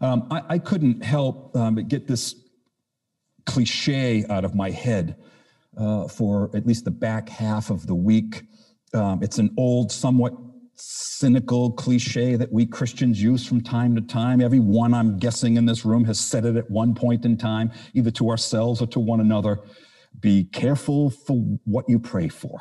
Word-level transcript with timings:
Um, 0.00 0.26
I, 0.30 0.42
I, 0.50 0.58
couldn't 0.58 1.02
help 1.02 1.56
um, 1.56 1.74
but 1.74 1.88
get 1.88 2.06
this 2.06 2.34
cliche 3.46 4.26
out 4.28 4.44
of 4.44 4.54
my 4.54 4.70
head 4.70 5.16
uh, 5.76 6.08
for 6.08 6.50
at 6.54 6.66
least 6.66 6.84
the 6.84 6.90
back 6.90 7.28
half 7.28 7.70
of 7.70 7.86
the 7.86 7.94
week. 7.94 8.42
Um, 8.92 9.22
it's 9.22 9.38
an 9.38 9.54
old, 9.56 9.90
somewhat 9.90 10.34
cynical 10.74 11.72
cliche 11.72 12.36
that 12.36 12.52
we 12.52 12.66
Christians 12.66 13.22
use 13.22 13.46
from 13.46 13.62
time 13.62 13.94
to 13.94 14.02
time. 14.02 14.40
Everyone, 14.40 14.92
I'm 14.92 15.18
guessing, 15.18 15.56
in 15.56 15.64
this 15.64 15.84
room 15.84 16.04
has 16.04 16.20
said 16.20 16.44
it 16.44 16.56
at 16.56 16.70
one 16.70 16.94
point 16.94 17.24
in 17.24 17.36
time, 17.36 17.72
either 17.94 18.10
to 18.12 18.30
ourselves 18.30 18.82
or 18.82 18.86
to 18.88 19.00
one 19.00 19.20
another. 19.20 19.60
Be 20.20 20.44
careful 20.44 21.10
for 21.10 21.36
what 21.64 21.86
you 21.88 21.98
pray 21.98 22.28
for. 22.28 22.60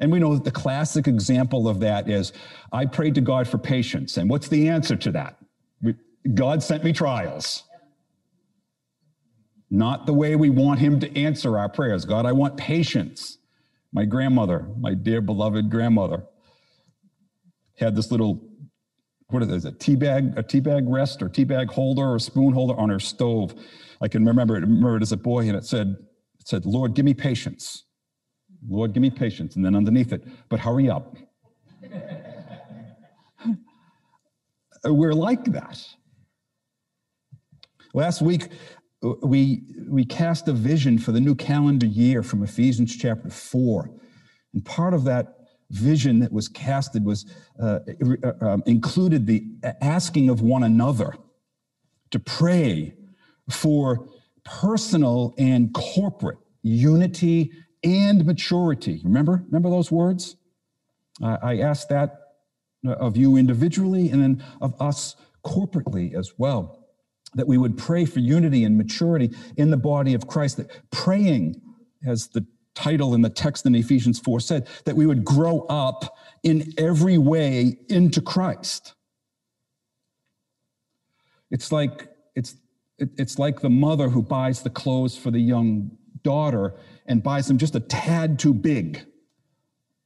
And 0.00 0.10
we 0.10 0.18
know 0.18 0.34
that 0.34 0.44
the 0.44 0.50
classic 0.50 1.06
example 1.06 1.68
of 1.68 1.80
that 1.80 2.08
is 2.08 2.32
I 2.72 2.86
prayed 2.86 3.14
to 3.16 3.20
God 3.20 3.46
for 3.46 3.58
patience. 3.58 4.16
And 4.16 4.30
what's 4.30 4.48
the 4.48 4.68
answer 4.68 4.96
to 4.96 5.12
that? 5.12 5.36
God 6.34 6.62
sent 6.62 6.84
me 6.84 6.92
trials. 6.92 7.64
Not 9.70 10.06
the 10.06 10.12
way 10.12 10.36
we 10.36 10.50
want 10.50 10.80
Him 10.80 11.00
to 11.00 11.18
answer 11.18 11.56
our 11.56 11.68
prayers. 11.68 12.04
God, 12.04 12.26
I 12.26 12.32
want 12.32 12.56
patience. 12.56 13.38
My 13.92 14.04
grandmother, 14.04 14.66
my 14.78 14.94
dear 14.94 15.20
beloved 15.20 15.70
grandmother, 15.70 16.24
had 17.78 17.96
this 17.96 18.10
little, 18.10 18.40
what 19.28 19.42
is 19.42 19.64
it, 19.64 19.74
a 19.74 19.76
tea 19.76 19.96
bag, 19.96 20.34
a 20.36 20.42
tea 20.42 20.60
bag 20.60 20.88
rest 20.88 21.22
or 21.22 21.28
tea 21.28 21.44
bag 21.44 21.70
holder 21.70 22.12
or 22.12 22.18
spoon 22.18 22.52
holder 22.52 22.78
on 22.78 22.88
her 22.90 23.00
stove. 23.00 23.54
I 24.00 24.08
can 24.08 24.24
remember 24.24 24.56
it, 24.56 24.60
remember 24.60 24.96
it 24.96 25.02
as 25.02 25.12
a 25.12 25.16
boy, 25.16 25.48
and 25.48 25.56
it 25.56 25.64
said, 25.64 25.96
it 26.38 26.48
said, 26.48 26.66
Lord, 26.66 26.94
give 26.94 27.04
me 27.04 27.14
patience. 27.14 27.84
Lord, 28.68 28.92
give 28.92 29.00
me 29.00 29.10
patience. 29.10 29.56
And 29.56 29.64
then 29.64 29.74
underneath 29.74 30.12
it, 30.12 30.24
but 30.48 30.60
hurry 30.60 30.90
up. 30.90 31.16
We're 34.84 35.12
like 35.12 35.44
that. 35.46 35.84
Last 37.92 38.22
week, 38.22 38.48
we, 39.22 39.62
we 39.88 40.04
cast 40.04 40.48
a 40.48 40.52
vision 40.52 40.98
for 40.98 41.12
the 41.12 41.20
new 41.20 41.34
calendar 41.34 41.86
year 41.86 42.22
from 42.22 42.42
Ephesians 42.42 42.96
chapter 42.96 43.30
4. 43.30 43.90
And 44.54 44.64
part 44.64 44.94
of 44.94 45.04
that 45.04 45.36
vision 45.70 46.18
that 46.20 46.32
was 46.32 46.48
casted 46.48 47.04
was 47.04 47.26
uh, 47.60 47.80
uh, 48.24 48.44
um, 48.44 48.62
included 48.66 49.26
the 49.26 49.44
asking 49.80 50.28
of 50.28 50.40
one 50.40 50.62
another 50.62 51.14
to 52.10 52.18
pray 52.18 52.94
for 53.48 54.08
personal 54.44 55.34
and 55.38 55.72
corporate 55.72 56.38
unity 56.62 57.52
and 57.84 58.24
maturity. 58.24 59.00
Remember? 59.04 59.42
Remember 59.46 59.70
those 59.70 59.90
words? 59.90 60.36
I 61.22 61.58
asked 61.58 61.90
that 61.90 62.19
Uh, 62.86 62.92
of 62.92 63.14
you 63.14 63.36
individually 63.36 64.08
and 64.08 64.22
then 64.22 64.44
of 64.62 64.74
us 64.80 65.14
corporately 65.44 66.14
as 66.14 66.32
well. 66.38 66.86
That 67.34 67.46
we 67.46 67.58
would 67.58 67.76
pray 67.76 68.06
for 68.06 68.20
unity 68.20 68.64
and 68.64 68.78
maturity 68.78 69.36
in 69.58 69.70
the 69.70 69.76
body 69.76 70.14
of 70.14 70.26
Christ. 70.26 70.56
That 70.56 70.70
praying, 70.90 71.60
as 72.06 72.28
the 72.28 72.46
title 72.74 73.14
in 73.14 73.20
the 73.20 73.28
text 73.28 73.66
in 73.66 73.74
Ephesians 73.74 74.18
4 74.18 74.40
said, 74.40 74.66
that 74.86 74.96
we 74.96 75.04
would 75.04 75.26
grow 75.26 75.66
up 75.68 76.16
in 76.42 76.72
every 76.78 77.18
way 77.18 77.76
into 77.90 78.22
Christ. 78.22 78.94
It's 81.50 81.70
like 81.70 82.08
it's 82.34 82.56
it's 82.98 83.38
like 83.38 83.60
the 83.60 83.70
mother 83.70 84.08
who 84.08 84.22
buys 84.22 84.62
the 84.62 84.70
clothes 84.70 85.18
for 85.18 85.30
the 85.30 85.40
young 85.40 85.90
daughter 86.22 86.74
and 87.06 87.22
buys 87.22 87.46
them 87.46 87.58
just 87.58 87.74
a 87.74 87.80
tad 87.80 88.38
too 88.38 88.54
big. 88.54 89.04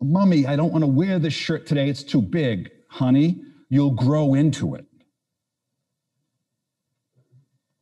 Mommy, 0.00 0.46
I 0.46 0.56
don't 0.56 0.72
want 0.72 0.82
to 0.82 0.88
wear 0.88 1.18
this 1.18 1.34
shirt 1.34 1.66
today. 1.66 1.88
It's 1.88 2.02
too 2.02 2.20
big. 2.20 2.70
Honey, 2.90 3.42
you'll 3.68 3.92
grow 3.94 4.34
into 4.34 4.74
it. 4.74 4.84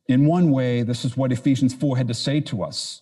In 0.07 0.25
one 0.25 0.51
way, 0.51 0.83
this 0.83 1.05
is 1.05 1.15
what 1.15 1.31
Ephesians 1.31 1.73
4 1.73 1.97
had 1.97 2.07
to 2.07 2.13
say 2.13 2.41
to 2.41 2.63
us. 2.63 3.01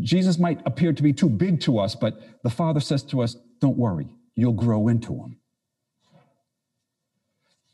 Jesus 0.00 0.38
might 0.38 0.60
appear 0.66 0.92
to 0.92 1.02
be 1.02 1.12
too 1.12 1.28
big 1.28 1.60
to 1.62 1.78
us, 1.78 1.94
but 1.94 2.20
the 2.42 2.50
Father 2.50 2.80
says 2.80 3.02
to 3.04 3.22
us, 3.22 3.36
Don't 3.60 3.76
worry, 3.76 4.08
you'll 4.34 4.52
grow 4.52 4.88
into 4.88 5.14
him. 5.14 5.38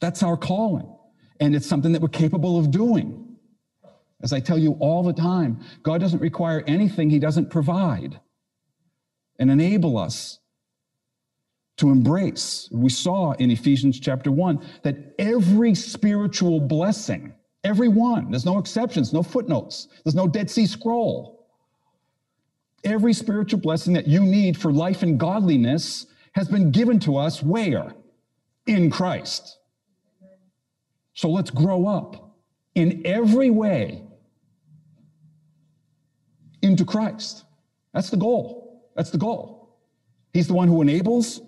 That's 0.01 0.23
our 0.23 0.37
calling, 0.37 0.95
and 1.41 1.57
it's 1.57 1.67
something 1.67 1.93
that 1.93 2.03
we're 2.03 2.09
capable 2.09 2.59
of 2.59 2.71
doing. 2.71 3.37
As 4.23 4.33
I 4.33 4.41
tell 4.41 4.59
you 4.59 4.77
all 4.81 5.03
the 5.03 5.13
time, 5.13 5.61
God 5.83 6.01
doesn't 6.01 6.21
require 6.21 6.63
anything 6.67 7.11
He 7.11 7.19
doesn't 7.19 7.51
provide 7.51 8.21
and 9.39 9.51
enable 9.51 9.99
us 9.99 10.39
to 11.77 11.91
embrace. 11.91 12.69
We 12.73 12.89
saw 12.89 13.33
in 13.33 13.51
Ephesians 13.51 13.99
chapter 13.99 14.31
1 14.31 14.65
that 14.83 15.15
every 15.19 15.75
spiritual 15.75 16.61
blessing, 16.61 17.35
every 17.65 17.89
one, 17.89 18.31
there's 18.31 18.45
no 18.45 18.59
exceptions, 18.59 19.13
no 19.13 19.23
footnotes, 19.23 19.89
there's 20.05 20.15
no 20.15 20.29
Dead 20.29 20.51
Sea 20.51 20.67
Scroll. 20.67 21.47
Every 22.85 23.13
spiritual 23.13 23.61
blessing 23.61 23.95
that 23.95 24.07
you 24.07 24.21
need 24.21 24.59
for 24.59 24.73
life 24.73 25.03
and 25.03 25.19
godliness 25.19 26.07
has 26.33 26.49
been 26.49 26.71
given 26.71 27.01
to 27.01 27.17
us 27.17 27.43
where? 27.43 27.95
In 28.67 28.91
Christ. 28.91 29.59
So 31.15 31.31
let's 31.31 31.51
grow 31.51 31.87
up 31.87 32.37
in 32.75 33.03
every 33.05 33.51
way 33.51 34.03
into 36.61 36.85
Christ. 36.85 37.45
That's 37.93 38.11
the 38.11 38.17
goal. 38.17 38.91
That's 38.97 39.11
the 39.11 39.19
goal. 39.19 39.79
He's 40.33 40.49
the 40.49 40.55
one 40.55 40.67
who 40.67 40.83
enables, 40.83 41.41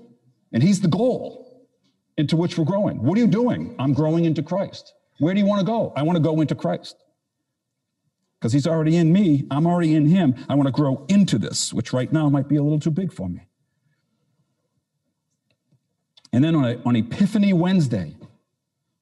and 0.57 0.63
He's 0.63 0.81
the 0.81 0.89
goal 0.89 1.69
into 2.17 2.35
which 2.35 2.57
we're 2.57 2.65
growing. 2.65 3.03
What 3.03 3.19
are 3.19 3.21
you 3.21 3.27
doing? 3.27 3.77
I'm 3.79 3.93
growing 3.93 4.25
into 4.25 4.43
Christ. 4.43 4.95
Where 5.19 5.35
do 5.35 5.41
you 5.41 5.45
want 5.45 5.61
to 5.61 5.67
go? 5.67 5.93
I 5.95 6.03
want 6.03 6.17
to 6.17 6.23
go 6.23 6.41
into 6.41 6.55
Christ. 6.55 6.97
Because 8.41 8.55
He's 8.55 8.67
already 8.67 8.97
in 8.97 9.13
me, 9.13 9.47
I'm 9.51 9.67
already 9.67 9.95
in 9.95 10.07
Him. 10.07 10.35
I 10.49 10.55
want 10.55 10.67
to 10.67 10.73
grow 10.73 11.05
into 11.11 11.37
this, 11.37 11.75
which 11.75 11.93
right 11.93 12.11
now 12.11 12.31
might 12.31 12.49
be 12.49 12.57
a 12.57 12.63
little 12.63 12.81
too 12.81 12.91
big 12.91 13.13
for 13.13 13.29
me. 13.29 13.47
And 16.33 16.43
then 16.43 16.55
on, 16.55 16.65
a, 16.65 16.81
on 16.87 16.97
Epiphany 16.97 17.53
Wednesday, 17.53 18.17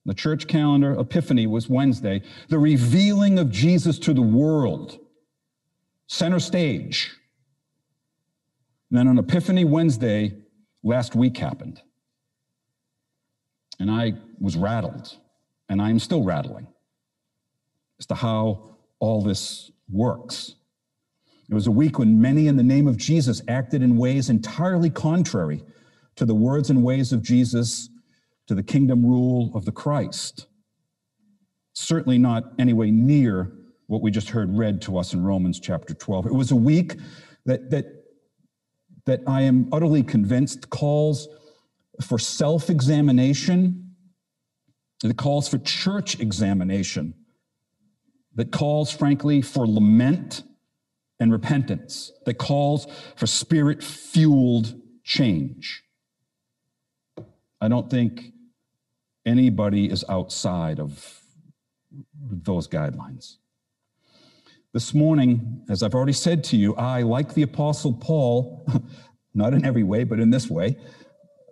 the 0.05 0.15
church 0.15 0.49
calendar, 0.49 0.99
Epiphany 0.99 1.47
was 1.47 1.69
Wednesday, 1.69 2.23
the 2.49 2.59
revealing 2.59 3.39
of 3.39 3.53
Jesus 3.53 4.01
to 4.01 4.13
the 4.13 4.23
world 4.23 4.99
center 6.09 6.41
stage. 6.41 7.13
And 8.91 8.99
then 8.99 9.07
on 9.07 9.19
Epiphany 9.21 9.65
Wednesday, 9.65 10.41
last 10.85 11.17
week 11.17 11.37
happened. 11.39 11.81
And 13.81 13.91
I 13.91 14.13
was 14.39 14.57
rattled, 14.57 15.17
and 15.69 15.83
I'm 15.83 15.99
still 15.99 16.23
rattling 16.23 16.69
as 17.99 18.07
to 18.07 18.15
how 18.15 18.77
all 19.01 19.23
this 19.23 19.73
works. 19.91 20.55
It 21.51 21.55
was 21.55 21.67
a 21.67 21.73
week 21.73 21.99
when 21.99 22.21
many 22.21 22.47
in 22.47 22.57
the 22.57 22.63
name 22.63 22.87
of 22.87 22.97
Jesus 22.97 23.43
acted 23.49 23.83
in 23.83 23.97
ways 23.97 24.31
entirely 24.31 24.91
contrary 24.91 25.63
to 26.17 26.25
the 26.25 26.35
words 26.35 26.71
and 26.71 26.85
ways 26.85 27.13
of 27.13 27.23
Jesus, 27.23 27.89
to 28.47 28.55
the 28.55 28.63
kingdom 28.63 29.05
rule 29.05 29.51
of 29.55 29.65
the 29.65 29.73
Christ. 29.73 30.47
Certainly 31.73 32.19
not 32.19 32.45
anyway 32.59 32.91
near 32.91 33.53
what 33.87 34.01
we 34.01 34.11
just 34.11 34.31
heard 34.31 34.57
read 34.57 34.81
to 34.83 34.97
us 34.97 35.13
in 35.13 35.23
Romans 35.23 35.59
chapter 35.59 35.93
12. 35.93 36.27
It 36.27 36.35
was 36.35 36.53
a 36.53 36.57
week 36.57 36.97
that, 37.47 37.71
that, 37.71 38.04
that 39.07 39.21
I 39.27 39.43
am 39.43 39.69
utterly 39.73 40.03
convinced 40.03 40.71
calls 40.71 41.29
for 42.01 42.19
self 42.19 42.71
examination, 42.71 43.95
that 45.03 45.17
calls 45.17 45.49
for 45.49 45.59
church 45.59 46.19
examination, 46.19 47.15
that 48.35 48.51
calls, 48.51 48.91
frankly, 48.91 49.43
for 49.43 49.67
lament 49.67 50.43
and 51.21 51.31
repentance, 51.31 52.13
that 52.25 52.35
calls 52.35 52.87
for 53.17 53.27
spirit 53.27 53.83
fueled 53.83 54.75
change. 55.05 55.83
I 57.61 57.69
don't 57.69 57.89
think 57.89 58.33
anybody 59.25 59.91
is 59.91 60.05
outside 60.09 60.81
of 60.81 61.21
those 62.21 62.69
guidelines. 62.69 63.37
This 64.75 64.93
morning, 64.93 65.63
as 65.71 65.85
I've 65.85 65.95
already 65.95 66.13
said 66.13 66.43
to 66.45 66.57
you, 66.57 66.75
I, 66.75 67.03
like 67.03 67.33
the 67.33 67.43
Apostle 67.43 67.93
Paul, 67.93 68.67
not 69.35 69.55
in 69.55 69.65
every 69.65 69.85
way, 69.85 70.03
but 70.03 70.19
in 70.19 70.31
this 70.31 70.51
way, 70.51 70.77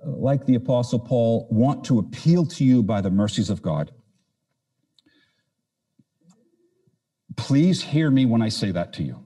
uh, 0.04 0.10
like 0.10 0.44
the 0.44 0.56
Apostle 0.56 0.98
Paul, 0.98 1.46
want 1.48 1.84
to 1.84 2.00
appeal 2.00 2.44
to 2.46 2.64
you 2.64 2.82
by 2.82 3.00
the 3.00 3.12
mercies 3.12 3.48
of 3.48 3.62
God. 3.62 3.92
Please 7.36 7.80
hear 7.80 8.10
me 8.10 8.26
when 8.26 8.42
I 8.42 8.48
say 8.48 8.72
that 8.72 8.92
to 8.94 9.04
you. 9.04 9.24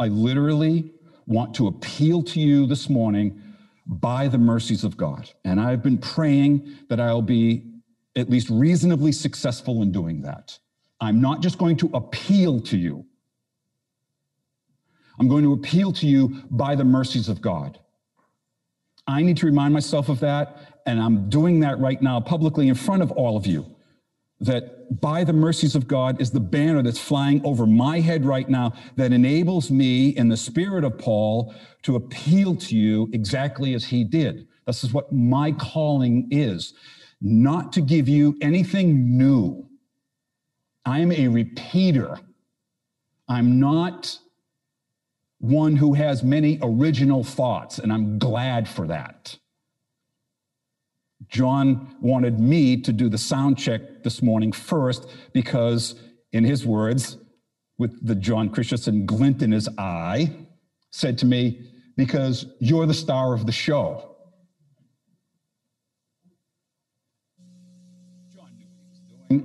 I 0.00 0.08
literally 0.08 0.94
want 1.26 1.54
to 1.54 1.68
appeal 1.68 2.24
to 2.24 2.40
you 2.40 2.66
this 2.66 2.90
morning 2.90 3.40
by 3.86 4.26
the 4.26 4.38
mercies 4.38 4.82
of 4.82 4.96
God. 4.96 5.30
And 5.44 5.60
I've 5.60 5.84
been 5.84 5.98
praying 5.98 6.76
that 6.88 6.98
I'll 6.98 7.22
be 7.22 7.70
at 8.16 8.28
least 8.28 8.50
reasonably 8.50 9.12
successful 9.12 9.80
in 9.80 9.92
doing 9.92 10.22
that. 10.22 10.58
I'm 11.00 11.20
not 11.20 11.42
just 11.42 11.58
going 11.58 11.76
to 11.78 11.90
appeal 11.94 12.60
to 12.62 12.76
you. 12.76 13.04
I'm 15.18 15.28
going 15.28 15.44
to 15.44 15.52
appeal 15.52 15.92
to 15.94 16.06
you 16.06 16.42
by 16.50 16.74
the 16.74 16.84
mercies 16.84 17.28
of 17.28 17.40
God. 17.40 17.78
I 19.06 19.22
need 19.22 19.36
to 19.38 19.46
remind 19.46 19.74
myself 19.74 20.08
of 20.08 20.20
that, 20.20 20.80
and 20.86 21.00
I'm 21.00 21.28
doing 21.28 21.60
that 21.60 21.78
right 21.78 22.00
now 22.00 22.20
publicly 22.20 22.68
in 22.68 22.74
front 22.74 23.02
of 23.02 23.10
all 23.12 23.36
of 23.36 23.46
you 23.46 23.66
that 24.40 25.00
by 25.00 25.24
the 25.24 25.32
mercies 25.32 25.74
of 25.74 25.88
God 25.88 26.20
is 26.20 26.30
the 26.30 26.40
banner 26.40 26.82
that's 26.82 26.98
flying 26.98 27.44
over 27.44 27.66
my 27.66 28.00
head 28.00 28.24
right 28.24 28.48
now 28.48 28.72
that 28.96 29.12
enables 29.12 29.70
me, 29.70 30.10
in 30.10 30.28
the 30.28 30.36
spirit 30.36 30.84
of 30.84 30.98
Paul, 30.98 31.54
to 31.82 31.96
appeal 31.96 32.54
to 32.56 32.76
you 32.76 33.08
exactly 33.12 33.74
as 33.74 33.84
he 33.84 34.04
did. 34.04 34.46
This 34.66 34.84
is 34.84 34.92
what 34.92 35.12
my 35.12 35.52
calling 35.52 36.28
is 36.30 36.74
not 37.20 37.72
to 37.72 37.80
give 37.80 38.08
you 38.08 38.36
anything 38.40 39.18
new. 39.18 39.67
I'm 40.88 41.12
a 41.12 41.28
repeater. 41.28 42.18
I'm 43.28 43.60
not 43.60 44.18
one 45.38 45.76
who 45.76 45.92
has 45.92 46.22
many 46.22 46.58
original 46.62 47.22
thoughts, 47.22 47.78
and 47.78 47.92
I'm 47.92 48.18
glad 48.18 48.66
for 48.66 48.86
that. 48.86 49.36
John 51.28 51.94
wanted 52.00 52.40
me 52.40 52.80
to 52.80 52.92
do 52.92 53.10
the 53.10 53.18
sound 53.18 53.58
check 53.58 54.02
this 54.02 54.22
morning 54.22 54.50
first 54.50 55.06
because, 55.34 55.94
in 56.32 56.42
his 56.42 56.64
words, 56.64 57.18
with 57.76 58.06
the 58.06 58.14
John 58.14 58.48
Christensen 58.48 59.04
glint 59.04 59.42
in 59.42 59.52
his 59.52 59.68
eye, 59.76 60.34
said 60.90 61.18
to 61.18 61.26
me, 61.26 61.70
Because 61.98 62.46
you're 62.60 62.86
the 62.86 62.94
star 62.94 63.34
of 63.34 63.44
the 63.44 63.52
show. 63.52 64.16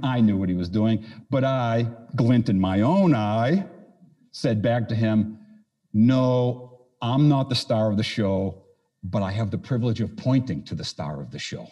I 0.01 0.21
knew 0.21 0.37
what 0.37 0.49
he 0.49 0.55
was 0.55 0.69
doing, 0.69 1.05
but 1.29 1.43
I, 1.43 1.87
glint 2.15 2.49
in 2.49 2.59
my 2.59 2.81
own 2.81 3.13
eye, 3.13 3.65
said 4.31 4.61
back 4.61 4.87
to 4.89 4.95
him, 4.95 5.39
No, 5.93 6.79
I'm 7.01 7.27
not 7.27 7.49
the 7.49 7.55
star 7.55 7.91
of 7.91 7.97
the 7.97 8.03
show 8.03 8.63
but 9.03 9.21
I 9.21 9.31
have 9.31 9.51
the 9.51 9.57
privilege 9.57 9.99
of 9.99 10.15
pointing 10.15 10.63
to 10.63 10.75
the 10.75 10.85
star 10.85 11.21
of 11.21 11.31
the 11.31 11.39
show. 11.39 11.67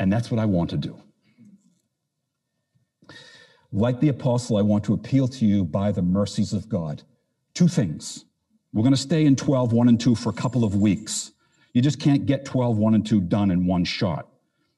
And 0.00 0.12
that's 0.12 0.30
what 0.30 0.40
I 0.40 0.44
want 0.44 0.70
to 0.70 0.76
do. 0.76 1.00
Like 3.70 4.00
the 4.00 4.08
apostle, 4.08 4.56
I 4.56 4.62
want 4.62 4.84
to 4.84 4.94
appeal 4.94 5.28
to 5.28 5.46
you 5.46 5.64
by 5.64 5.92
the 5.92 6.02
mercies 6.02 6.52
of 6.52 6.68
God. 6.68 7.02
Two 7.54 7.68
things. 7.68 8.24
We're 8.72 8.82
going 8.82 8.94
to 8.94 9.00
stay 9.00 9.24
in 9.24 9.36
12, 9.36 9.72
1 9.72 9.88
and 9.88 10.00
2 10.00 10.14
for 10.14 10.30
a 10.30 10.34
couple 10.34 10.64
of 10.64 10.74
weeks. 10.74 11.32
You 11.72 11.82
just 11.82 12.00
can't 12.00 12.26
get 12.26 12.44
12, 12.44 12.78
1 12.78 12.94
and 12.94 13.06
2 13.06 13.20
done 13.22 13.50
in 13.50 13.66
one 13.66 13.84
shot 13.84 14.28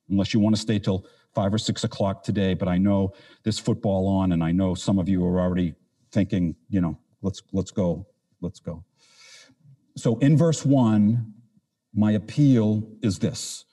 unless 0.08 0.34
you 0.34 0.40
want 0.40 0.56
to 0.56 0.60
stay 0.60 0.78
till 0.78 1.06
5 1.34 1.54
or 1.54 1.58
6 1.58 1.84
o'clock 1.84 2.22
today. 2.22 2.54
But 2.54 2.68
I 2.68 2.78
know 2.78 3.14
this 3.44 3.58
football 3.58 4.08
on, 4.08 4.32
and 4.32 4.42
I 4.42 4.52
know 4.52 4.74
some 4.74 4.98
of 4.98 5.08
you 5.08 5.24
are 5.24 5.40
already 5.40 5.74
thinking, 6.10 6.56
you 6.68 6.80
know, 6.80 6.98
let's, 7.22 7.42
let's 7.52 7.70
go 7.70 8.06
let's 8.40 8.60
go. 8.60 8.84
So 9.96 10.18
in 10.18 10.36
verse 10.36 10.64
one, 10.64 11.34
my 11.94 12.12
appeal 12.12 12.88
is 13.02 13.18
this 13.18 13.64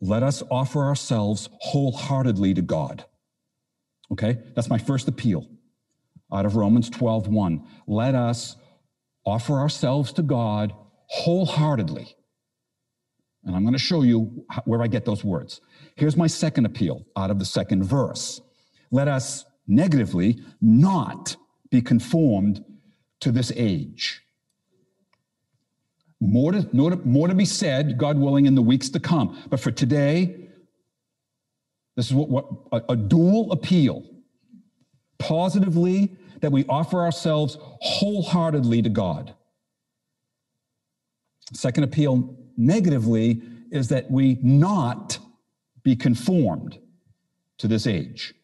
let 0.00 0.22
us 0.22 0.42
offer 0.50 0.84
ourselves 0.84 1.48
wholeheartedly 1.60 2.54
to 2.54 2.62
God. 2.62 3.04
Okay, 4.12 4.38
that's 4.54 4.70
my 4.70 4.78
first 4.78 5.08
appeal 5.08 5.46
out 6.32 6.46
of 6.46 6.56
Romans 6.56 6.88
12 6.90 7.28
1. 7.28 7.64
Let 7.86 8.14
us 8.14 8.56
offer 9.24 9.54
ourselves 9.54 10.12
to 10.14 10.22
God 10.22 10.72
wholeheartedly. 11.06 12.14
And 13.48 13.56
I'm 13.56 13.62
going 13.62 13.72
to 13.72 13.78
show 13.78 14.02
you 14.02 14.44
where 14.66 14.82
I 14.82 14.86
get 14.86 15.06
those 15.06 15.24
words. 15.24 15.62
Here's 15.96 16.16
my 16.16 16.26
second 16.26 16.66
appeal 16.66 17.06
out 17.16 17.30
of 17.30 17.38
the 17.38 17.44
second 17.46 17.82
verse. 17.82 18.42
Let 18.90 19.08
us 19.08 19.46
negatively 19.66 20.40
not 20.60 21.36
be 21.70 21.80
conformed 21.80 22.62
to 23.20 23.32
this 23.32 23.50
age. 23.56 24.22
More 26.20 26.52
to, 26.52 26.68
more, 26.72 27.28
to, 27.28 27.34
be 27.34 27.44
said, 27.44 27.96
God 27.96 28.18
willing, 28.18 28.46
in 28.46 28.54
the 28.54 28.62
weeks 28.62 28.90
to 28.90 29.00
come. 29.00 29.38
But 29.48 29.60
for 29.60 29.70
today, 29.70 30.48
this 31.96 32.06
is 32.06 32.14
what, 32.14 32.28
what 32.28 32.46
a, 32.72 32.92
a 32.92 32.96
dual 32.96 33.52
appeal. 33.52 34.04
Positively, 35.18 36.16
that 36.40 36.52
we 36.52 36.64
offer 36.68 36.98
ourselves 37.00 37.56
wholeheartedly 37.60 38.82
to 38.82 38.88
God. 38.88 39.34
Second 41.52 41.84
appeal, 41.84 42.36
negatively, 42.58 43.40
is 43.70 43.88
that 43.88 44.10
we 44.10 44.38
not 44.42 45.18
be 45.82 45.96
conformed 45.96 46.78
to 47.56 47.68
this 47.68 47.86
age. 47.86 48.34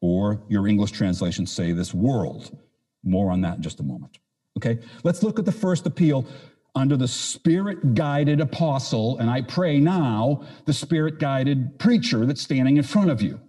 Or 0.00 0.42
your 0.48 0.66
English 0.66 0.90
translations 0.90 1.52
say 1.52 1.72
this 1.72 1.94
world. 1.94 2.58
More 3.04 3.30
on 3.30 3.42
that 3.42 3.56
in 3.56 3.62
just 3.62 3.80
a 3.80 3.84
moment. 3.84 4.18
Okay, 4.56 4.78
let's 5.02 5.22
look 5.22 5.38
at 5.38 5.44
the 5.44 5.52
first 5.52 5.86
appeal 5.86 6.26
under 6.74 6.96
the 6.96 7.08
spirit 7.08 7.94
guided 7.94 8.40
apostle, 8.40 9.18
and 9.18 9.30
I 9.30 9.42
pray 9.42 9.78
now 9.78 10.42
the 10.64 10.72
spirit 10.72 11.20
guided 11.20 11.78
preacher 11.78 12.26
that's 12.26 12.42
standing 12.42 12.76
in 12.76 12.82
front 12.82 13.10
of 13.10 13.22
you, 13.22 13.40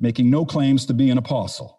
making 0.00 0.30
no 0.30 0.46
claims 0.46 0.86
to 0.86 0.94
be 0.94 1.10
an 1.10 1.18
apostle. 1.18 1.78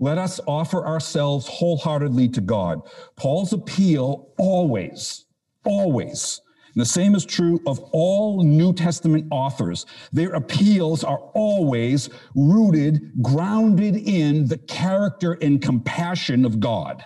Let 0.00 0.18
us 0.18 0.40
offer 0.46 0.84
ourselves 0.84 1.46
wholeheartedly 1.48 2.28
to 2.30 2.40
God. 2.40 2.82
Paul's 3.16 3.52
appeal 3.52 4.28
always, 4.36 5.23
always 5.64 6.40
and 6.74 6.80
the 6.80 6.86
same 6.86 7.14
is 7.14 7.24
true 7.24 7.60
of 7.66 7.78
all 7.92 8.42
New 8.42 8.72
Testament 8.72 9.28
authors. 9.30 9.86
Their 10.12 10.32
appeals 10.34 11.04
are 11.04 11.18
always 11.32 12.10
rooted, 12.34 13.22
grounded 13.22 13.94
in 13.94 14.48
the 14.48 14.58
character 14.58 15.38
and 15.40 15.62
compassion 15.62 16.44
of 16.44 16.58
God. 16.58 17.04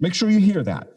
Make 0.00 0.14
sure 0.14 0.28
you 0.28 0.40
hear 0.40 0.64
that. 0.64 0.88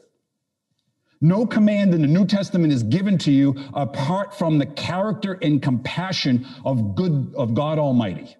No 1.22 1.46
command 1.46 1.94
in 1.94 2.02
the 2.02 2.08
New 2.08 2.26
Testament 2.26 2.74
is 2.74 2.82
given 2.82 3.20
to 3.20 3.32
you 3.32 3.56
apart 3.74 4.36
from 4.36 4.58
the 4.58 4.66
character 4.66 5.38
and 5.42 5.62
compassion 5.62 6.48
of 6.66 6.96
good 6.96 7.34
of 7.36 7.54
God 7.54 7.78
Almighty. 7.78 8.36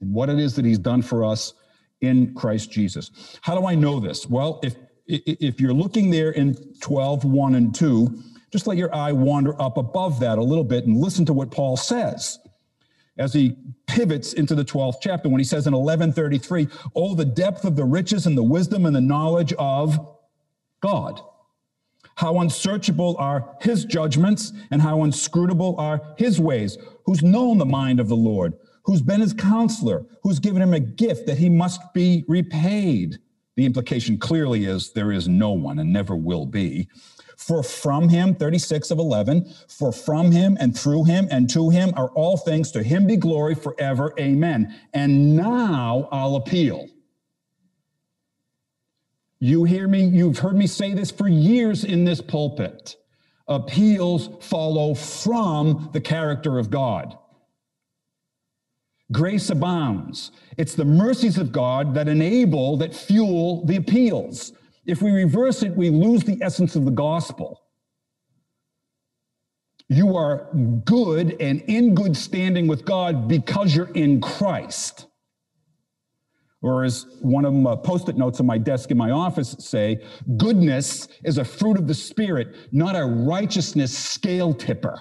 And 0.00 0.14
what 0.14 0.30
it 0.30 0.38
is 0.38 0.56
that 0.56 0.64
he's 0.64 0.78
done 0.78 1.02
for 1.02 1.24
us 1.24 1.52
in 2.00 2.34
Christ 2.34 2.70
Jesus. 2.70 3.38
How 3.42 3.58
do 3.58 3.66
I 3.66 3.74
know 3.74 4.00
this? 4.00 4.26
Well, 4.26 4.60
if 4.62 4.76
if 5.06 5.60
you're 5.60 5.72
looking 5.72 6.10
there 6.10 6.30
in 6.30 6.54
12, 6.80 7.24
1 7.24 7.54
and 7.54 7.74
2, 7.74 8.22
just 8.52 8.66
let 8.66 8.76
your 8.76 8.94
eye 8.94 9.12
wander 9.12 9.60
up 9.60 9.76
above 9.76 10.20
that 10.20 10.38
a 10.38 10.42
little 10.42 10.64
bit 10.64 10.86
and 10.86 10.96
listen 10.96 11.24
to 11.26 11.32
what 11.32 11.50
Paul 11.50 11.76
says 11.76 12.38
as 13.18 13.32
he 13.32 13.56
pivots 13.86 14.32
into 14.32 14.54
the 14.54 14.64
12th 14.64 14.96
chapter 15.00 15.28
when 15.28 15.38
he 15.38 15.44
says 15.44 15.66
in 15.66 15.72
1133, 15.72 16.68
Oh, 16.94 17.14
the 17.14 17.24
depth 17.24 17.64
of 17.64 17.76
the 17.76 17.84
riches 17.84 18.26
and 18.26 18.36
the 18.36 18.42
wisdom 18.42 18.86
and 18.86 18.94
the 18.94 19.00
knowledge 19.00 19.52
of 19.58 19.98
God. 20.80 21.20
How 22.16 22.40
unsearchable 22.40 23.16
are 23.18 23.56
his 23.60 23.84
judgments 23.84 24.52
and 24.70 24.80
how 24.80 25.04
inscrutable 25.04 25.76
are 25.78 26.14
his 26.16 26.40
ways. 26.40 26.78
Who's 27.04 27.22
known 27.22 27.58
the 27.58 27.66
mind 27.66 28.00
of 28.00 28.08
the 28.08 28.16
Lord? 28.16 28.54
Who's 28.84 29.02
been 29.02 29.20
his 29.20 29.34
counselor? 29.34 30.06
Who's 30.22 30.38
given 30.38 30.62
him 30.62 30.72
a 30.72 30.80
gift 30.80 31.26
that 31.26 31.38
he 31.38 31.48
must 31.48 31.80
be 31.92 32.24
repaid? 32.28 33.18
The 33.56 33.64
implication 33.64 34.18
clearly 34.18 34.66
is 34.66 34.92
there 34.92 35.10
is 35.10 35.28
no 35.28 35.50
one 35.50 35.78
and 35.78 35.92
never 35.92 36.14
will 36.14 36.46
be. 36.46 36.88
For 37.36 37.62
from 37.62 38.08
him, 38.08 38.34
36 38.34 38.90
of 38.90 38.98
11, 38.98 39.52
for 39.68 39.92
from 39.92 40.30
him 40.30 40.56
and 40.60 40.76
through 40.76 41.04
him 41.04 41.28
and 41.30 41.48
to 41.50 41.70
him 41.70 41.92
are 41.96 42.08
all 42.10 42.36
things. 42.36 42.70
To 42.72 42.82
him 42.82 43.06
be 43.06 43.16
glory 43.16 43.54
forever. 43.54 44.14
Amen. 44.18 44.74
And 44.94 45.36
now 45.36 46.08
I'll 46.12 46.36
appeal. 46.36 46.88
You 49.38 49.64
hear 49.64 49.86
me? 49.86 50.04
You've 50.04 50.38
heard 50.38 50.56
me 50.56 50.66
say 50.66 50.94
this 50.94 51.10
for 51.10 51.28
years 51.28 51.84
in 51.84 52.04
this 52.04 52.20
pulpit. 52.20 52.96
Appeals 53.48 54.30
follow 54.40 54.94
from 54.94 55.90
the 55.92 56.00
character 56.00 56.58
of 56.58 56.70
God. 56.70 57.18
Grace 59.12 59.50
abounds. 59.50 60.32
It's 60.56 60.74
the 60.74 60.84
mercies 60.84 61.38
of 61.38 61.52
God 61.52 61.94
that 61.94 62.08
enable, 62.08 62.76
that 62.78 62.94
fuel 62.94 63.64
the 63.64 63.76
appeals. 63.76 64.52
If 64.84 65.02
we 65.02 65.12
reverse 65.12 65.62
it, 65.62 65.76
we 65.76 65.90
lose 65.90 66.24
the 66.24 66.38
essence 66.42 66.76
of 66.76 66.84
the 66.84 66.90
gospel. 66.90 67.60
You 69.88 70.16
are 70.16 70.48
good 70.84 71.36
and 71.40 71.62
in 71.62 71.94
good 71.94 72.16
standing 72.16 72.66
with 72.66 72.84
God 72.84 73.28
because 73.28 73.74
you're 73.74 73.92
in 73.92 74.20
Christ. 74.20 75.06
Or 76.62 76.82
as 76.82 77.06
one 77.20 77.44
of 77.44 77.54
the 77.54 77.76
post-it 77.76 78.16
notes 78.16 78.40
on 78.40 78.46
my 78.46 78.58
desk 78.58 78.90
in 78.90 78.96
my 78.96 79.12
office 79.12 79.54
say, 79.60 80.02
goodness 80.36 81.06
is 81.22 81.38
a 81.38 81.44
fruit 81.44 81.78
of 81.78 81.86
the 81.86 81.94
Spirit, 81.94 82.56
not 82.72 82.96
a 82.96 83.04
righteousness 83.04 83.96
scale 83.96 84.52
tipper. 84.52 85.00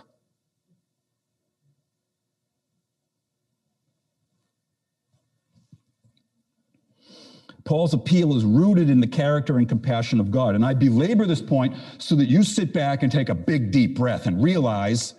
Paul's 7.65 7.95
appeal 7.95 8.37
is 8.37 8.45
rooted 8.45 8.91
in 8.91 8.99
the 8.99 9.07
character 9.07 9.57
and 9.57 9.67
compassion 9.67 10.19
of 10.19 10.29
God. 10.29 10.53
And 10.53 10.63
I 10.63 10.75
belabor 10.75 11.25
this 11.25 11.41
point 11.41 11.75
so 11.97 12.15
that 12.15 12.27
you 12.27 12.43
sit 12.43 12.71
back 12.71 13.01
and 13.01 13.11
take 13.11 13.29
a 13.29 13.35
big, 13.35 13.71
deep 13.71 13.97
breath 13.97 14.27
and 14.27 14.41
realize 14.41 15.15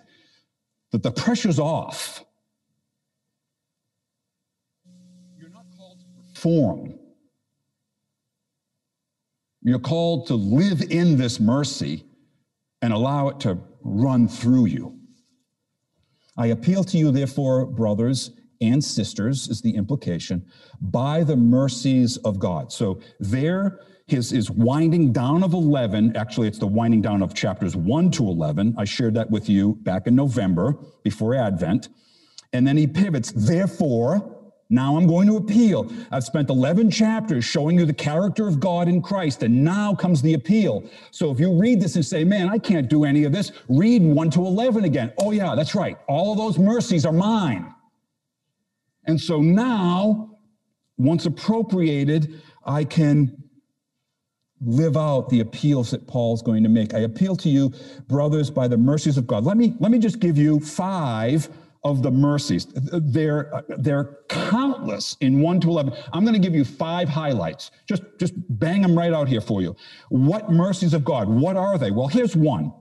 that 0.91 1.03
the 1.03 1.11
pressure's 1.11 1.59
off. 1.59 2.23
You're 5.37 5.49
not 5.49 5.65
called 5.77 5.99
to 5.99 6.33
perform. 6.33 6.97
You're 9.61 9.79
called 9.79 10.27
to 10.27 10.35
live 10.35 10.81
in 10.81 11.17
this 11.17 11.41
mercy 11.41 12.05
and 12.81 12.93
allow 12.93 13.27
it 13.27 13.41
to 13.41 13.57
run 13.81 14.29
through 14.29 14.67
you. 14.67 14.97
I 16.37 16.47
appeal 16.47 16.85
to 16.85 16.97
you, 16.97 17.11
therefore, 17.11 17.65
brothers 17.65 18.31
and 18.61 18.83
sisters, 18.83 19.47
is 19.47 19.61
the 19.61 19.75
implication, 19.75 20.45
by 20.81 21.23
the 21.23 21.35
mercies 21.35 22.17
of 22.17 22.39
God. 22.39 22.71
So 22.71 22.99
there, 23.19 23.79
his, 24.07 24.31
is 24.31 24.49
winding 24.49 25.11
down 25.11 25.43
of 25.43 25.53
11, 25.53 26.15
actually, 26.15 26.47
it's 26.47 26.59
the 26.59 26.67
winding 26.67 27.01
down 27.01 27.21
of 27.21 27.33
chapters 27.33 27.75
1 27.75 28.11
to 28.11 28.23
11. 28.23 28.75
I 28.77 28.85
shared 28.85 29.13
that 29.15 29.29
with 29.29 29.49
you 29.49 29.75
back 29.81 30.07
in 30.07 30.15
November 30.15 30.77
before 31.03 31.35
Advent. 31.35 31.89
And 32.53 32.65
then 32.65 32.77
he 32.77 32.87
pivots, 32.87 33.31
therefore, 33.35 34.33
now 34.69 34.97
I'm 34.97 35.07
going 35.07 35.27
to 35.27 35.37
appeal. 35.37 35.89
I've 36.11 36.23
spent 36.23 36.49
11 36.49 36.91
chapters 36.91 37.45
showing 37.45 37.79
you 37.79 37.85
the 37.85 37.93
character 37.93 38.47
of 38.47 38.59
God 38.59 38.87
in 38.89 39.01
Christ, 39.01 39.43
and 39.43 39.63
now 39.63 39.95
comes 39.95 40.21
the 40.21 40.33
appeal. 40.33 40.83
So 41.11 41.31
if 41.31 41.39
you 41.39 41.57
read 41.57 41.79
this 41.79 41.95
and 41.95 42.05
say, 42.05 42.23
man, 42.23 42.49
I 42.49 42.57
can't 42.57 42.89
do 42.89 43.05
any 43.05 43.23
of 43.23 43.31
this, 43.31 43.51
read 43.69 44.01
1 44.01 44.29
to 44.31 44.45
11 44.45 44.83
again. 44.83 45.13
Oh, 45.19 45.31
yeah, 45.31 45.55
that's 45.55 45.73
right. 45.73 45.97
All 46.07 46.33
of 46.33 46.37
those 46.37 46.59
mercies 46.59 47.05
are 47.05 47.13
mine. 47.13 47.73
And 49.07 49.19
so 49.19 49.41
now, 49.41 50.37
once 50.97 51.25
appropriated, 51.25 52.41
I 52.65 52.83
can 52.83 53.43
live 54.61 54.97
out 54.97 55.29
the 55.29 55.39
appeals 55.39 55.91
that 55.91 56.07
Paul's 56.07 56.41
going 56.41 56.63
to 56.63 56.69
make. 56.69 56.93
I 56.93 56.99
appeal 56.99 57.35
to 57.37 57.49
you, 57.49 57.71
brothers, 58.07 58.49
by 58.49 58.67
the 58.67 58.77
mercies 58.77 59.17
of 59.17 59.27
God. 59.27 59.43
Let 59.45 59.57
me, 59.57 59.75
let 59.79 59.91
me 59.91 59.99
just 59.99 60.19
give 60.19 60.37
you 60.37 60.59
five 60.59 61.47
of 61.83 62.01
the 62.01 62.11
mercies. 62.11 62.67
They're, 62.73 63.63
they're 63.79 64.17
countless 64.29 65.15
in 65.21 65.41
1 65.41 65.61
to 65.61 65.69
11. 65.69 65.93
I'm 66.11 66.23
going 66.23 66.33
to 66.33 66.39
give 66.39 66.55
you 66.55 66.65
five 66.65 67.07
highlights. 67.07 67.71
Just, 67.87 68.03
just 68.19 68.33
bang 68.59 68.81
them 68.81 68.97
right 68.97 69.13
out 69.13 69.27
here 69.27 69.41
for 69.41 69.61
you. 69.61 69.75
What 70.09 70.51
mercies 70.51 70.93
of 70.93 71.05
God? 71.05 71.29
What 71.29 71.55
are 71.55 71.77
they? 71.77 71.91
Well, 71.91 72.07
here's 72.07 72.35
one. 72.35 72.73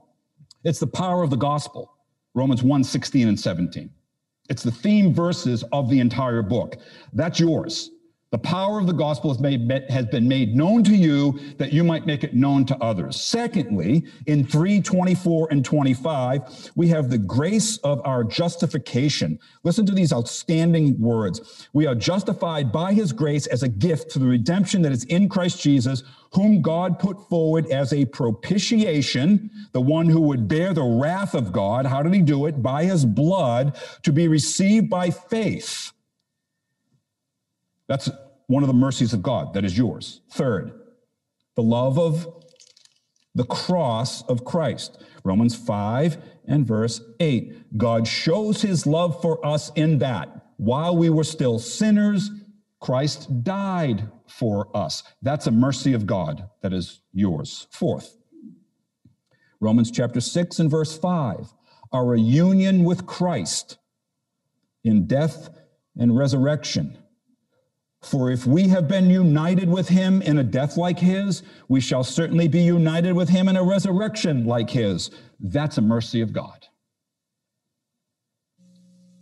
It's 0.64 0.80
the 0.80 0.87
power 0.87 1.23
of 1.23 1.30
the 1.30 1.37
gospel. 1.37 1.92
Romans 2.35 2.62
1, 2.62 2.85
16 2.85 3.28
and 3.28 3.38
17. 3.38 3.90
It's 4.49 4.62
the 4.62 4.71
theme 4.71 5.12
verses 5.12 5.65
of 5.73 5.91
the 5.91 6.00
entire 6.00 6.43
book. 6.43 6.76
That's 7.12 7.41
yours. 7.41 7.91
The 8.37 8.43
power 8.43 8.78
of 8.78 8.87
the 8.87 8.93
gospel 8.93 9.31
has, 9.31 9.40
made, 9.40 9.66
has 9.88 10.05
been 10.05 10.28
made 10.28 10.55
known 10.55 10.85
to 10.85 10.95
you 10.95 11.40
that 11.57 11.73
you 11.73 11.83
might 11.83 12.05
make 12.05 12.23
it 12.23 12.35
known 12.35 12.66
to 12.66 12.76
others. 12.85 13.19
Secondly, 13.19 14.05
in 14.26 14.45
3 14.45 14.83
24 14.83 15.49
and 15.50 15.64
25, 15.64 16.73
we 16.76 16.88
have 16.88 17.09
the 17.09 17.16
grace 17.16 17.78
of 17.78 18.02
our 18.05 18.23
justification. 18.25 19.38
Listen 19.64 19.87
to 19.87 19.95
these 19.95 20.12
outstanding 20.12 21.00
words. 21.00 21.66
We 21.73 21.87
are 21.87 21.95
justified 21.95 22.71
by 22.73 22.93
his 22.93 23.11
grace 23.11 23.47
as 23.47 23.62
a 23.62 23.71
gift 23.71 24.11
to 24.11 24.19
the 24.19 24.26
redemption 24.26 24.83
that 24.83 24.93
is 24.93 25.05
in 25.05 25.31
Christ 25.31 25.62
Jesus, 25.62 26.02
whom 26.35 26.61
God 26.61 26.99
put 26.99 27.31
forward 27.31 27.64
as 27.71 27.95
a 27.95 28.05
propitiation, 28.05 29.50
the 29.73 29.81
one 29.81 30.11
who 30.11 30.21
would 30.21 30.47
bear 30.47 30.75
the 30.75 30.83
wrath 30.83 31.33
of 31.33 31.55
God. 31.55 31.87
How 31.87 32.02
did 32.02 32.12
he 32.12 32.21
do 32.21 32.45
it? 32.45 32.62
By 32.62 32.85
his 32.85 33.07
blood 33.07 33.78
to 34.02 34.12
be 34.12 34.28
received 34.28 34.90
by 34.90 35.09
faith. 35.09 35.93
That's 37.88 38.11
one 38.47 38.62
of 38.62 38.69
the 38.69 38.75
mercies 38.75 39.12
of 39.12 39.23
God 39.23 39.55
that 39.55 39.65
is 39.65 39.76
yours. 39.76 40.21
Third, 40.31 40.73
the 41.57 41.62
love 41.62 41.99
of 41.99 42.26
the 43.35 43.45
cross 43.45 44.23
of 44.23 44.45
Christ. 44.45 45.03
Romans 45.25 45.57
5 45.57 46.17
and 46.47 46.67
verse 46.67 47.00
8. 47.21 47.76
God 47.76 48.07
shows 48.07 48.62
his 48.62 48.87
love 48.87 49.21
for 49.21 49.45
us 49.45 49.71
in 49.75 49.99
that 49.99 50.47
while 50.57 50.97
we 50.97 51.11
were 51.11 51.25
still 51.25 51.59
sinners, 51.59 52.31
Christ 52.81 53.43
died 53.43 54.09
for 54.26 54.75
us. 54.75 55.03
That's 55.23 55.47
a 55.47 55.50
mercy 55.50 55.93
of 55.93 56.07
God 56.07 56.49
that 56.62 56.73
is 56.73 57.00
yours. 57.12 57.67
Fourth, 57.71 58.17
Romans 59.61 59.91
chapter 59.91 60.21
6 60.21 60.59
and 60.59 60.71
verse 60.71 60.97
5. 60.97 61.53
Our 61.93 62.15
union 62.15 62.85
with 62.85 63.07
Christ 63.07 63.79
in 64.85 65.07
death 65.07 65.50
and 65.99 66.17
resurrection 66.17 66.99
for 68.07 68.31
if 68.31 68.47
we 68.47 68.69
have 68.69 68.87
been 68.87 69.11
united 69.11 69.69
with 69.69 69.89
him 69.89 70.23
in 70.23 70.39
a 70.39 70.45
death 70.45 70.77
like 70.77 70.99
his, 70.99 71.43
we 71.69 71.81
shall 71.81 72.05
certainly 72.05 72.47
be 72.47 72.61
united 72.61 73.13
with 73.13 73.29
him 73.29 73.49
in 73.49 73.57
a 73.57 73.63
resurrection 73.63 74.47
like 74.47 74.71
his. 74.71 75.11
That's 75.41 75.79
a 75.79 75.83
mercy 75.83 76.21
of 76.21 76.33
God. 76.33 76.67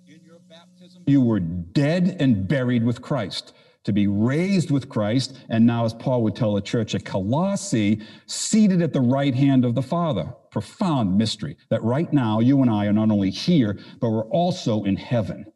In 0.06 0.20
your 0.24 0.38
baptism, 0.48 1.02
you 1.06 1.22
were 1.22 1.40
dead 1.40 2.16
and 2.20 2.46
buried 2.46 2.84
with 2.84 3.00
Christ, 3.00 3.54
to 3.84 3.92
be 3.92 4.06
raised 4.06 4.70
with 4.70 4.88
Christ, 4.88 5.38
and 5.48 5.66
now, 5.66 5.84
as 5.84 5.94
Paul 5.94 6.22
would 6.22 6.36
tell 6.36 6.54
the 6.54 6.60
church 6.60 6.94
at 6.94 7.04
Colossae, 7.04 8.00
seated 8.26 8.82
at 8.82 8.92
the 8.92 9.00
right 9.00 9.34
hand 9.34 9.64
of 9.64 9.74
the 9.74 9.82
Father. 9.82 10.34
Profound 10.50 11.16
mystery 11.16 11.56
that 11.70 11.82
right 11.82 12.12
now 12.12 12.40
you 12.40 12.60
and 12.62 12.70
I 12.70 12.86
are 12.86 12.92
not 12.92 13.10
only 13.10 13.30
here, 13.30 13.78
but 14.00 14.10
we're 14.10 14.28
also 14.28 14.84
in 14.84 14.96
heaven 14.96 15.46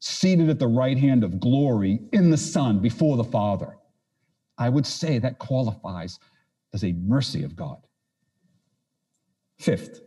seated 0.00 0.48
at 0.48 0.58
the 0.58 0.66
right 0.66 0.98
hand 0.98 1.24
of 1.24 1.40
glory 1.40 2.00
in 2.12 2.30
the 2.30 2.36
Son 2.36 2.80
before 2.80 3.16
the 3.16 3.24
Father. 3.24 3.76
I 4.58 4.68
would 4.68 4.86
say 4.86 5.18
that 5.18 5.38
qualifies 5.38 6.18
as 6.72 6.84
a 6.84 6.92
mercy 6.92 7.42
of 7.42 7.56
God. 7.56 7.78
Fifth, 9.58 10.00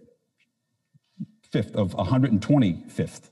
fifth 1.51 1.75
of 1.75 1.93
125th. 1.95 3.29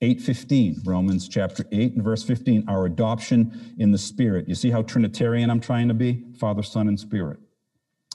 8:15 0.00 0.86
Romans 0.86 1.28
chapter 1.28 1.64
8 1.72 1.94
and 1.94 2.04
verse 2.04 2.22
15 2.22 2.68
our 2.68 2.86
adoption 2.86 3.74
in 3.78 3.90
the 3.90 3.98
spirit 3.98 4.48
you 4.48 4.54
see 4.54 4.70
how 4.70 4.80
trinitarian 4.82 5.50
I'm 5.50 5.58
trying 5.58 5.88
to 5.88 5.94
be 5.94 6.24
father 6.38 6.62
son 6.62 6.86
and 6.86 7.00
spirit 7.00 7.40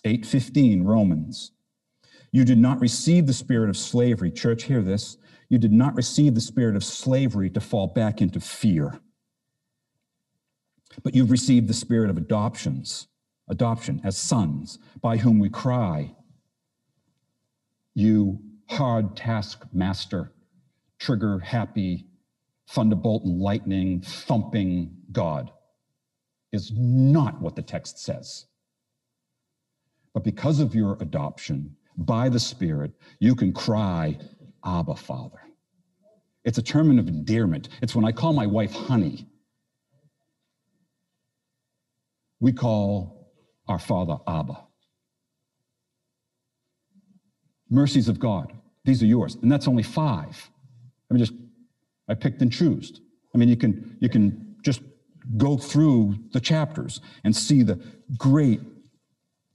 8:15 0.05 0.85
Romans 0.85 1.51
you 2.33 2.43
did 2.43 2.57
not 2.57 2.81
receive 2.81 3.27
the 3.27 3.33
spirit 3.33 3.69
of 3.69 3.77
slavery. 3.77 4.31
Church 4.31 4.63
hear 4.63 4.81
this. 4.81 5.17
You 5.49 5.59
did 5.59 5.71
not 5.71 5.95
receive 5.95 6.33
the 6.33 6.41
spirit 6.41 6.75
of 6.75 6.83
slavery 6.83 7.47
to 7.51 7.61
fall 7.61 7.85
back 7.85 8.21
into 8.21 8.39
fear, 8.39 8.99
but 11.03 11.13
you've 11.13 11.29
received 11.29 11.67
the 11.67 11.75
spirit 11.75 12.09
of 12.09 12.17
adoptions, 12.17 13.07
adoption 13.47 14.01
as 14.03 14.17
sons, 14.17 14.79
by 14.99 15.17
whom 15.17 15.37
we 15.37 15.47
cry, 15.47 16.15
You 17.93 18.39
hard 18.67 19.15
task 19.15 19.67
master, 19.71 20.31
trigger 20.97 21.37
happy, 21.37 22.07
thunderbolt 22.67 23.25
and 23.25 23.39
lightning, 23.39 24.01
thumping 24.01 24.97
God, 25.11 25.51
is 26.51 26.71
not 26.75 27.39
what 27.41 27.55
the 27.55 27.61
text 27.61 27.99
says. 27.99 28.47
But 30.15 30.23
because 30.23 30.59
of 30.59 30.73
your 30.73 30.97
adoption 30.99 31.75
by 31.97 32.29
the 32.29 32.39
Spirit, 32.39 32.91
you 33.19 33.35
can 33.35 33.53
cry, 33.53 34.17
Abba, 34.65 34.95
Father. 34.95 35.39
It's 36.43 36.57
a 36.57 36.61
term 36.61 36.97
of 36.97 37.07
endearment. 37.07 37.69
It's 37.81 37.95
when 37.95 38.05
I 38.05 38.11
call 38.11 38.33
my 38.33 38.47
wife 38.47 38.73
honey. 38.73 39.27
We 42.39 42.51
call 42.51 43.31
our 43.67 43.79
Father 43.79 44.17
Abba. 44.27 44.57
Mercies 47.69 48.09
of 48.09 48.19
God. 48.19 48.51
These 48.83 49.01
are 49.01 49.05
yours. 49.05 49.37
And 49.41 49.51
that's 49.51 49.67
only 49.67 49.83
five. 49.83 50.49
I 51.09 51.13
mean, 51.13 51.19
just, 51.19 51.33
I 52.09 52.13
picked 52.13 52.41
and 52.41 52.51
chose. 52.51 52.99
I 53.33 53.37
mean, 53.37 53.47
you 53.47 53.55
can, 53.55 53.97
you 54.01 54.09
can 54.09 54.55
just 54.63 54.81
go 55.37 55.57
through 55.57 56.17
the 56.33 56.39
chapters 56.39 56.99
and 57.23 57.33
see 57.33 57.63
the 57.63 57.79
great 58.17 58.59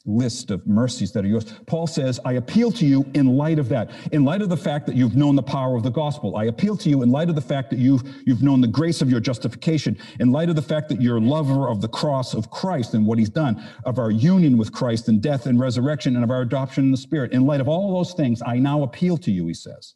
list 0.08 0.50
of 0.50 0.66
mercies 0.66 1.12
that 1.12 1.24
are 1.24 1.28
yours. 1.28 1.44
Paul 1.66 1.86
says, 1.86 2.18
I 2.24 2.32
appeal 2.34 2.72
to 2.72 2.86
you 2.86 3.04
in 3.14 3.36
light 3.36 3.58
of 3.58 3.68
that, 3.68 3.90
in 4.12 4.24
light 4.24 4.42
of 4.42 4.48
the 4.48 4.56
fact 4.56 4.86
that 4.86 4.96
you've 4.96 5.14
known 5.14 5.36
the 5.36 5.42
power 5.42 5.76
of 5.76 5.82
the 5.82 5.90
gospel. 5.90 6.36
I 6.36 6.44
appeal 6.44 6.76
to 6.78 6.88
you 6.88 7.02
in 7.02 7.10
light 7.10 7.28
of 7.28 7.34
the 7.34 7.40
fact 7.40 7.70
that 7.70 7.78
you've, 7.78 8.02
you've 8.26 8.42
known 8.42 8.60
the 8.60 8.66
grace 8.66 9.02
of 9.02 9.10
your 9.10 9.20
justification, 9.20 9.98
in 10.18 10.32
light 10.32 10.48
of 10.48 10.56
the 10.56 10.62
fact 10.62 10.88
that 10.88 11.00
you're 11.00 11.18
a 11.18 11.20
lover 11.20 11.68
of 11.68 11.80
the 11.80 11.88
cross 11.88 12.34
of 12.34 12.50
Christ 12.50 12.94
and 12.94 13.06
what 13.06 13.18
he's 13.18 13.28
done, 13.28 13.62
of 13.84 13.98
our 13.98 14.10
union 14.10 14.56
with 14.56 14.72
Christ 14.72 15.08
and 15.08 15.22
death 15.22 15.46
and 15.46 15.60
resurrection, 15.60 16.14
and 16.14 16.24
of 16.24 16.30
our 16.30 16.42
adoption 16.42 16.84
in 16.84 16.90
the 16.90 16.96
Spirit. 16.96 17.32
In 17.32 17.46
light 17.46 17.60
of 17.60 17.68
all 17.68 17.94
those 17.94 18.14
things, 18.14 18.42
I 18.44 18.58
now 18.58 18.82
appeal 18.82 19.18
to 19.18 19.30
you, 19.30 19.46
he 19.46 19.54
says. 19.54 19.94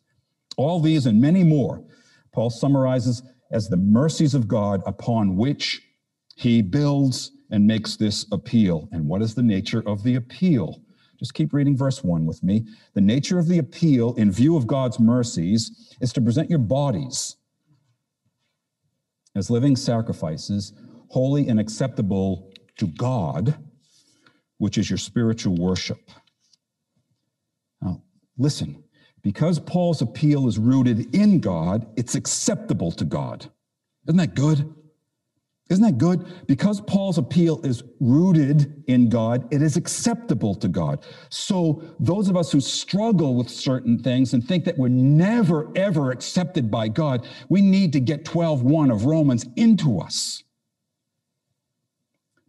All 0.57 0.81
these 0.81 1.07
and 1.07 1.21
many 1.21 1.43
more, 1.43 1.83
Paul 2.33 2.51
summarizes 2.51 3.23
as 3.51 3.69
the 3.69 3.77
mercies 3.77 4.35
of 4.35 4.49
God 4.49 4.83
upon 4.87 5.37
which 5.37 5.83
he 6.37 6.63
builds 6.63 7.31
and 7.53 7.67
makes 7.67 7.97
this 7.97 8.27
appeal. 8.33 8.89
And 8.91 9.07
what 9.07 9.23
is 9.23 9.35
the 9.35 9.43
nature 9.43 9.83
of 9.87 10.03
the 10.03 10.17
appeal? 10.17 10.81
Just 11.19 11.35
keep 11.35 11.53
reading 11.53 11.77
verse 11.77 12.03
1 12.03 12.27
with 12.27 12.43
me. 12.43 12.67
The 12.95 13.01
nature 13.01 13.39
of 13.39 13.47
the 13.47 13.59
appeal, 13.59 14.15
in 14.15 14.33
view 14.33 14.57
of 14.57 14.67
God's 14.67 14.99
mercies, 14.99 15.95
is 16.01 16.13
to 16.15 16.21
present 16.21 16.51
your 16.51 16.59
bodies 16.59 17.37
as 19.37 19.51
living 19.51 19.77
sacrifices, 19.77 20.73
holy 21.09 21.47
and 21.49 21.61
acceptable 21.61 22.51
to 22.79 22.87
God, 22.87 23.55
which 24.59 24.79
is 24.79 24.91
your 24.91 24.99
spiritual 24.99 25.55
worship. 25.55 26.11
Now, 27.81 28.03
listen, 28.37 28.83
because 29.23 29.61
Paul's 29.61 30.03
appeal 30.03 30.49
is 30.49 30.59
rooted 30.59 31.15
in 31.15 31.39
God, 31.39 31.87
it's 31.97 32.15
acceptable 32.15 32.91
to 32.93 33.05
God. 33.05 33.49
Isn't 34.09 34.17
that 34.17 34.35
good? 34.35 34.75
Isn't 35.73 35.85
that 35.85 35.97
good? 35.97 36.47
Because 36.47 36.83
Paul's 36.83 37.17
appeal 37.17 37.59
is 37.65 37.83
rooted 37.99 38.85
in 38.89 39.09
God, 39.09 39.49
it 39.51 39.63
is 39.63 39.79
acceptable 39.79 40.55
to 40.57 40.69
God. 40.69 41.03
So, 41.31 41.83
those 41.99 42.29
of 42.29 42.37
us 42.37 42.53
who 42.53 42.61
struggle 42.61 43.35
with 43.35 43.49
certain 43.49 43.99
things 43.99 44.35
and 44.35 44.47
think 44.47 44.67
that 44.67 44.77
we're 44.77 44.89
never, 44.89 45.73
ever 45.75 46.11
accepted 46.11 46.71
by 46.71 46.89
God, 46.89 47.27
we 47.49 47.63
need 47.63 47.95
to 47.95 48.01
get 48.01 48.27
12.1 48.27 48.93
of 48.93 49.07
Romans 49.07 49.47
into 49.57 49.99
us 49.99 50.43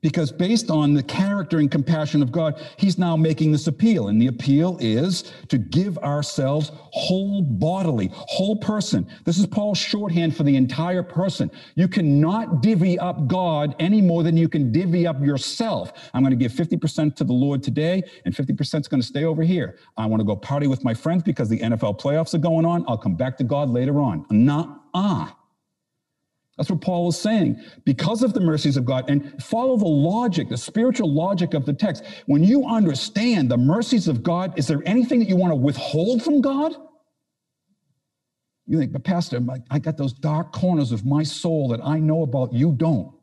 because 0.03 0.31
based 0.31 0.69
on 0.69 0.93
the 0.93 1.01
character 1.01 1.57
and 1.57 1.71
compassion 1.71 2.21
of 2.21 2.31
God, 2.31 2.61
he's 2.77 2.99
now 2.99 3.15
making 3.15 3.53
this 3.53 3.65
appeal. 3.65 4.09
And 4.09 4.21
the 4.21 4.27
appeal 4.27 4.77
is 4.79 5.33
to 5.47 5.57
give 5.57 5.97
ourselves 5.99 6.71
whole 6.75 7.41
bodily, 7.41 8.11
whole 8.13 8.57
person. 8.57 9.07
This 9.23 9.39
is 9.39 9.47
Paul's 9.47 9.79
shorthand 9.79 10.35
for 10.35 10.43
the 10.43 10.55
entire 10.55 11.01
person. 11.01 11.49
You 11.75 11.87
cannot 11.87 12.61
divvy 12.61 12.99
up 12.99 13.27
God 13.27 13.75
any 13.79 14.01
more 14.01 14.23
than 14.23 14.35
you 14.35 14.49
can 14.49 14.71
divvy 14.71 15.07
up 15.07 15.19
yourself. 15.21 15.93
I'm 16.13 16.21
going 16.21 16.37
to 16.37 16.37
give 16.37 16.51
50% 16.51 17.15
to 17.15 17.23
the 17.23 17.33
Lord 17.33 17.63
today, 17.63 18.03
and 18.25 18.35
50% 18.35 18.81
is 18.81 18.87
going 18.89 19.01
to 19.01 19.07
stay 19.07 19.23
over 19.23 19.41
here. 19.41 19.77
I 19.95 20.05
want 20.05 20.19
to 20.19 20.25
go 20.25 20.35
party 20.35 20.67
with 20.67 20.83
my 20.83 20.93
friends 20.93 21.23
because 21.23 21.47
the 21.47 21.59
NFL 21.59 21.99
playoffs 21.99 22.33
are 22.33 22.39
going 22.39 22.65
on. 22.65 22.83
I'll 22.89 22.97
come 22.97 23.15
back 23.15 23.37
to 23.37 23.45
God 23.45 23.69
later 23.69 24.01
on. 24.01 24.25
Nah, 24.29 24.79
ah. 24.93 25.37
That's 26.57 26.69
what 26.69 26.81
Paul 26.81 27.09
is 27.09 27.19
saying. 27.19 27.61
Because 27.83 28.21
of 28.21 28.33
the 28.33 28.39
mercies 28.39 28.77
of 28.77 28.85
God, 28.85 29.09
and 29.09 29.41
follow 29.43 29.75
the 29.75 29.85
logic, 29.85 30.49
the 30.49 30.57
spiritual 30.57 31.11
logic 31.11 31.53
of 31.55 31.65
the 31.65 31.73
text. 31.73 32.03
When 32.27 32.43
you 32.43 32.65
understand 32.65 33.49
the 33.49 33.57
mercies 33.57 34.07
of 34.07 34.21
God, 34.21 34.57
is 34.57 34.67
there 34.67 34.81
anything 34.85 35.19
that 35.19 35.29
you 35.29 35.35
want 35.35 35.51
to 35.51 35.55
withhold 35.55 36.21
from 36.21 36.41
God? 36.41 36.75
You 38.67 38.77
think, 38.79 38.93
but 38.93 39.03
Pastor, 39.03 39.41
I 39.71 39.79
got 39.79 39.97
those 39.97 40.13
dark 40.13 40.51
corners 40.51 40.91
of 40.91 41.05
my 41.05 41.23
soul 41.23 41.69
that 41.69 41.81
I 41.83 41.99
know 41.99 42.21
about, 42.21 42.53
you 42.53 42.71
don't. 42.71 43.13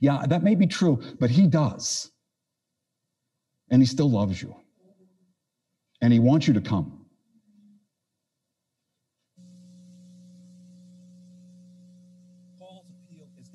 Yeah, 0.00 0.26
that 0.28 0.42
may 0.42 0.54
be 0.54 0.66
true, 0.66 1.00
but 1.18 1.30
He 1.30 1.46
does. 1.46 2.10
And 3.70 3.80
He 3.80 3.86
still 3.86 4.10
loves 4.10 4.42
you. 4.42 4.56
And 6.00 6.12
He 6.12 6.18
wants 6.18 6.48
you 6.48 6.54
to 6.54 6.60
come. 6.60 6.97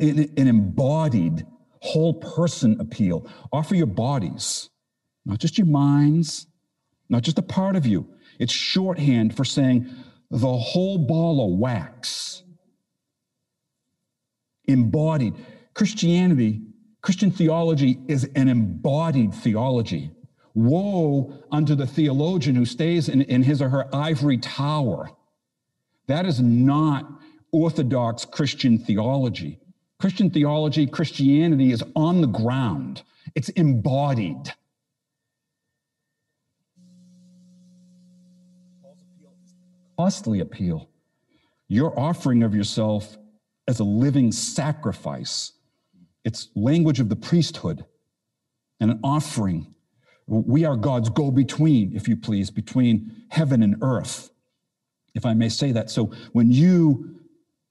An, 0.09 0.33
an 0.37 0.47
embodied 0.47 1.45
whole 1.81 2.13
person 2.13 2.79
appeal. 2.79 3.27
Offer 3.51 3.75
your 3.75 3.87
bodies, 3.87 4.69
not 5.25 5.39
just 5.39 5.57
your 5.57 5.67
minds, 5.67 6.47
not 7.09 7.23
just 7.23 7.39
a 7.39 7.43
part 7.43 7.75
of 7.75 7.85
you. 7.85 8.07
It's 8.39 8.53
shorthand 8.53 9.35
for 9.35 9.45
saying 9.45 9.89
the 10.31 10.57
whole 10.57 10.97
ball 10.97 11.45
of 11.45 11.59
wax. 11.59 12.43
Embodied. 14.67 15.33
Christianity, 15.73 16.61
Christian 17.01 17.31
theology 17.31 17.99
is 18.07 18.23
an 18.35 18.47
embodied 18.47 19.33
theology. 19.33 20.11
Woe 20.55 21.43
unto 21.51 21.75
the 21.75 21.87
theologian 21.87 22.55
who 22.55 22.65
stays 22.65 23.09
in, 23.09 23.23
in 23.23 23.43
his 23.43 23.61
or 23.61 23.69
her 23.69 23.93
ivory 23.93 24.37
tower. 24.37 25.09
That 26.07 26.25
is 26.25 26.39
not 26.39 27.09
orthodox 27.51 28.23
Christian 28.25 28.77
theology. 28.77 29.59
Christian 30.03 30.29
theology, 30.29 30.85
Christianity 30.85 31.71
is 31.71 31.81
on 31.95 32.19
the 32.19 32.27
ground, 32.27 33.03
it's 33.35 33.47
embodied. 33.47 34.53
Costly 39.97 40.41
appeal. 40.41 40.89
Your 41.69 41.97
offering 41.97 42.43
of 42.43 42.53
yourself 42.53 43.17
as 43.65 43.79
a 43.79 43.85
living 43.85 44.33
sacrifice. 44.33 45.53
It's 46.25 46.49
language 46.53 46.99
of 46.99 47.07
the 47.07 47.15
priesthood 47.15 47.85
and 48.81 48.91
an 48.91 48.99
offering. 49.05 49.73
We 50.27 50.65
are 50.65 50.75
God's 50.75 51.11
go 51.11 51.31
between, 51.31 51.95
if 51.95 52.09
you 52.09 52.17
please, 52.17 52.51
between 52.51 53.23
heaven 53.29 53.63
and 53.63 53.77
earth, 53.81 54.31
if 55.15 55.25
I 55.25 55.33
may 55.33 55.47
say 55.47 55.71
that. 55.71 55.89
So 55.89 56.11
when 56.33 56.51
you, 56.51 57.21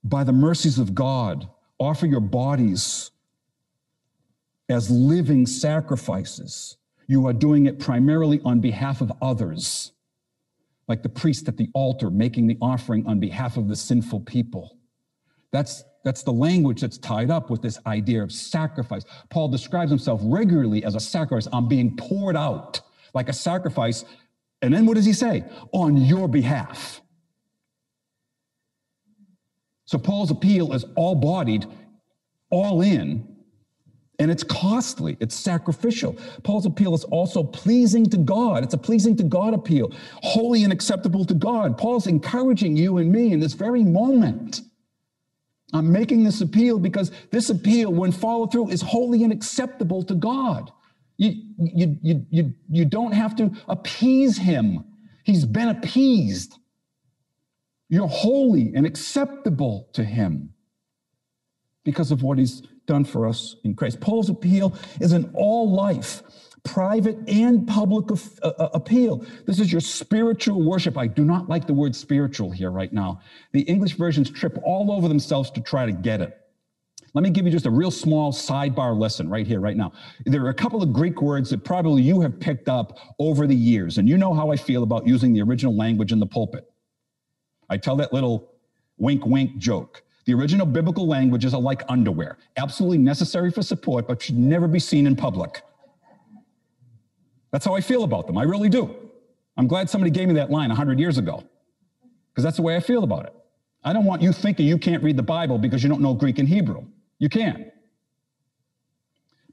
by 0.03 0.23
the 0.23 0.33
mercies 0.33 0.79
of 0.79 0.95
God, 0.95 1.47
offer 1.83 2.05
your 2.05 2.19
bodies 2.19 3.11
as 4.69 4.89
living 4.89 5.45
sacrifices. 5.45 6.77
You 7.07 7.27
are 7.27 7.33
doing 7.33 7.65
it 7.65 7.79
primarily 7.79 8.41
on 8.45 8.59
behalf 8.59 9.01
of 9.01 9.11
others, 9.21 9.91
like 10.87 11.03
the 11.03 11.09
priest 11.09 11.47
at 11.47 11.57
the 11.57 11.69
altar 11.73 12.09
making 12.09 12.47
the 12.47 12.57
offering 12.61 13.05
on 13.05 13.19
behalf 13.19 13.57
of 13.57 13.67
the 13.67 13.75
sinful 13.75 14.21
people. 14.21 14.77
That's, 15.51 15.83
that's 16.03 16.23
the 16.23 16.33
language 16.33 16.81
that's 16.81 16.97
tied 16.97 17.29
up 17.29 17.49
with 17.49 17.61
this 17.61 17.77
idea 17.85 18.23
of 18.23 18.31
sacrifice. 18.31 19.03
Paul 19.29 19.49
describes 19.49 19.91
himself 19.91 20.21
regularly 20.23 20.83
as 20.83 20.95
a 20.95 20.99
sacrifice. 20.99 21.47
I'm 21.53 21.67
being 21.67 21.95
poured 21.95 22.35
out 22.35 22.81
like 23.13 23.29
a 23.29 23.33
sacrifice. 23.33 24.03
And 24.63 24.73
then 24.73 24.85
what 24.85 24.95
does 24.95 25.05
he 25.05 25.13
say? 25.13 25.43
On 25.71 25.95
your 25.97 26.27
behalf. 26.27 27.02
So 29.93 29.99
Paul's 29.99 30.31
appeal 30.31 30.73
is 30.73 30.85
all 30.95 31.13
bodied, 31.13 31.67
all 32.49 32.81
in, 32.81 33.27
and 34.17 34.31
it's 34.31 34.41
costly, 34.41 35.17
it's 35.19 35.35
sacrificial. 35.35 36.17
Paul's 36.41 36.65
appeal 36.65 36.95
is 36.95 37.03
also 37.03 37.43
pleasing 37.43 38.07
to 38.07 38.17
God. 38.17 38.63
It's 38.63 38.73
a 38.73 38.77
pleasing 38.79 39.15
to 39.17 39.23
God 39.23 39.53
appeal, 39.53 39.91
holy 40.23 40.63
and 40.63 40.73
acceptable 40.73 41.25
to 41.25 41.35
God. 41.35 41.77
Paul's 41.77 42.07
encouraging 42.07 42.75
you 42.75 42.97
and 42.97 43.11
me 43.11 43.33
in 43.33 43.39
this 43.39 43.53
very 43.53 43.83
moment. 43.83 44.61
I'm 45.73 45.91
making 45.91 46.23
this 46.23 46.41
appeal 46.41 46.79
because 46.79 47.11
this 47.29 47.51
appeal, 47.51 47.93
when 47.93 48.11
followed 48.11 48.51
through, 48.51 48.69
is 48.69 48.81
holy 48.81 49.23
and 49.23 49.31
acceptable 49.31 50.01
to 50.05 50.15
God. 50.15 50.71
You, 51.17 51.33
you, 51.59 51.99
you, 52.01 52.25
you, 52.31 52.53
you 52.67 52.85
don't 52.85 53.11
have 53.11 53.35
to 53.35 53.51
appease 53.67 54.39
him, 54.39 54.85
he's 55.23 55.45
been 55.45 55.69
appeased. 55.69 56.57
You're 57.93 58.07
holy 58.07 58.71
and 58.73 58.87
acceptable 58.87 59.87
to 59.93 60.03
Him 60.03 60.51
because 61.83 62.09
of 62.09 62.23
what 62.23 62.39
He's 62.39 62.63
done 62.87 63.05
for 63.05 63.27
us 63.27 63.57
in 63.63 63.75
Christ. 63.75 64.01
Paul's 64.01 64.31
appeal 64.31 64.75
is 64.99 65.11
an 65.11 65.29
all 65.35 65.71
life, 65.71 66.23
private 66.63 67.19
and 67.27 67.67
public 67.67 68.09
uh, 68.41 68.47
uh, 68.47 68.69
appeal. 68.73 69.23
This 69.45 69.59
is 69.59 69.71
your 69.71 69.79
spiritual 69.79 70.63
worship. 70.63 70.97
I 70.97 71.05
do 71.05 71.23
not 71.23 71.49
like 71.49 71.67
the 71.67 71.75
word 71.75 71.95
spiritual 71.95 72.49
here 72.49 72.71
right 72.71 72.91
now. 72.91 73.21
The 73.51 73.61
English 73.61 73.93
versions 73.93 74.31
trip 74.31 74.57
all 74.63 74.91
over 74.91 75.07
themselves 75.07 75.51
to 75.51 75.61
try 75.61 75.85
to 75.85 75.91
get 75.91 76.19
it. 76.19 76.35
Let 77.13 77.21
me 77.21 77.29
give 77.29 77.45
you 77.45 77.51
just 77.51 77.67
a 77.67 77.69
real 77.71 77.91
small 77.91 78.33
sidebar 78.33 78.99
lesson 78.99 79.29
right 79.29 79.45
here, 79.45 79.59
right 79.59 79.77
now. 79.77 79.91
There 80.25 80.43
are 80.45 80.49
a 80.49 80.55
couple 80.55 80.81
of 80.81 80.93
Greek 80.93 81.21
words 81.21 81.51
that 81.51 81.63
probably 81.63 82.01
you 82.01 82.21
have 82.21 82.39
picked 82.39 82.67
up 82.67 82.97
over 83.19 83.45
the 83.45 83.55
years, 83.55 83.99
and 83.99 84.09
you 84.09 84.17
know 84.17 84.33
how 84.33 84.51
I 84.51 84.55
feel 84.55 84.81
about 84.81 85.05
using 85.05 85.31
the 85.31 85.43
original 85.43 85.77
language 85.77 86.11
in 86.11 86.19
the 86.19 86.25
pulpit. 86.25 86.67
I 87.69 87.77
tell 87.77 87.95
that 87.97 88.13
little 88.13 88.49
wink, 88.97 89.25
wink 89.25 89.57
joke. 89.57 90.03
The 90.25 90.33
original 90.33 90.65
biblical 90.65 91.07
languages 91.07 91.53
are 91.53 91.61
like 91.61 91.83
underwear, 91.89 92.37
absolutely 92.57 92.97
necessary 92.97 93.51
for 93.51 93.61
support, 93.61 94.07
but 94.07 94.21
should 94.21 94.37
never 94.37 94.67
be 94.67 94.79
seen 94.79 95.05
in 95.05 95.15
public. 95.15 95.61
That's 97.51 97.65
how 97.65 97.75
I 97.75 97.81
feel 97.81 98.03
about 98.03 98.27
them. 98.27 98.37
I 98.37 98.43
really 98.43 98.69
do. 98.69 98.95
I'm 99.57 99.67
glad 99.67 99.89
somebody 99.89 100.11
gave 100.11 100.27
me 100.27 100.33
that 100.35 100.49
line 100.49 100.69
100 100.69 100.99
years 100.99 101.17
ago, 101.17 101.43
because 102.31 102.43
that's 102.43 102.57
the 102.57 102.63
way 102.63 102.75
I 102.75 102.79
feel 102.79 103.03
about 103.03 103.25
it. 103.25 103.33
I 103.83 103.91
don't 103.91 104.05
want 104.05 104.21
you 104.21 104.31
thinking 104.31 104.65
you 104.65 104.77
can't 104.77 105.03
read 105.03 105.17
the 105.17 105.23
Bible 105.23 105.57
because 105.57 105.83
you 105.83 105.89
don't 105.89 106.01
know 106.01 106.13
Greek 106.13 106.39
and 106.39 106.47
Hebrew. 106.47 106.85
You 107.19 107.29
can. 107.29 107.71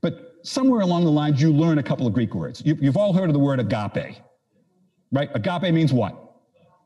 But 0.00 0.36
somewhere 0.44 0.80
along 0.80 1.04
the 1.04 1.10
lines, 1.10 1.42
you 1.42 1.52
learn 1.52 1.78
a 1.78 1.82
couple 1.82 2.06
of 2.06 2.12
Greek 2.12 2.34
words. 2.34 2.62
You, 2.64 2.76
have 2.76 2.96
all 2.96 3.12
heard 3.12 3.28
of 3.28 3.32
the 3.32 3.40
word 3.40 3.58
agape, 3.58 4.16
right? 5.10 5.30
Agape 5.34 5.74
means 5.74 5.92
what? 5.92 6.29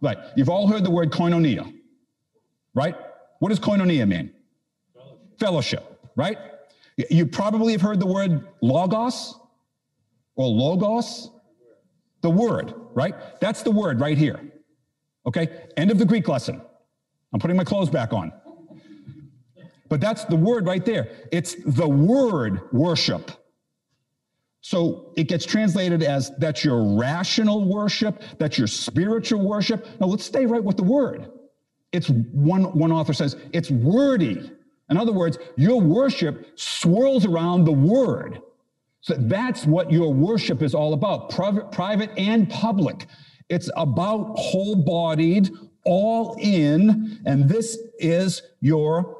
Right. 0.04 0.18
You've 0.36 0.50
all 0.50 0.68
heard 0.68 0.84
the 0.84 0.90
word 0.90 1.10
koinonia, 1.10 1.72
right? 2.74 2.94
What 3.38 3.48
does 3.48 3.58
koinonia 3.58 4.06
mean? 4.06 4.34
Fellowship, 4.92 5.40
Fellowship 5.40 6.00
right? 6.14 6.36
You 7.10 7.24
probably 7.26 7.72
have 7.72 7.80
heard 7.80 8.00
the 8.00 8.06
word 8.06 8.46
logos 8.60 9.34
or 10.36 10.46
logos, 10.46 11.30
the 12.20 12.28
word, 12.28 12.74
right? 12.92 13.14
That's 13.40 13.62
the 13.62 13.70
word 13.70 13.98
right 13.98 14.18
here. 14.18 14.40
Okay, 15.26 15.48
end 15.78 15.90
of 15.90 15.98
the 15.98 16.04
Greek 16.04 16.28
lesson. 16.28 16.60
I'm 17.32 17.40
putting 17.40 17.56
my 17.56 17.64
clothes 17.64 17.88
back 17.88 18.12
on. 18.12 18.30
But 19.88 20.02
that's 20.02 20.26
the 20.26 20.36
word 20.36 20.66
right 20.66 20.84
there. 20.84 21.12
It's 21.32 21.54
the 21.64 21.88
word 21.88 22.60
worship. 22.72 23.30
So 24.64 25.12
it 25.14 25.24
gets 25.24 25.44
translated 25.44 26.02
as 26.02 26.32
that's 26.38 26.64
your 26.64 26.96
rational 26.98 27.66
worship, 27.68 28.22
that's 28.38 28.56
your 28.56 28.66
spiritual 28.66 29.46
worship. 29.46 29.86
Now 30.00 30.06
let's 30.06 30.24
stay 30.24 30.46
right 30.46 30.64
with 30.64 30.78
the 30.78 30.82
word. 30.82 31.30
It's 31.92 32.08
one, 32.08 32.64
one 32.72 32.90
author 32.90 33.12
says 33.12 33.36
it's 33.52 33.70
wordy. 33.70 34.50
In 34.88 34.96
other 34.96 35.12
words, 35.12 35.36
your 35.56 35.82
worship 35.82 36.58
swirls 36.58 37.26
around 37.26 37.66
the 37.66 37.72
word. 37.72 38.40
So 39.02 39.16
that's 39.18 39.66
what 39.66 39.92
your 39.92 40.14
worship 40.14 40.62
is 40.62 40.74
all 40.74 40.94
about, 40.94 41.28
private, 41.28 41.70
private 41.70 42.10
and 42.16 42.48
public. 42.48 43.04
It's 43.50 43.68
about 43.76 44.38
whole 44.38 44.76
bodied, 44.76 45.50
all 45.84 46.38
in, 46.40 47.20
and 47.26 47.50
this 47.50 47.76
is 47.98 48.40
your 48.62 49.18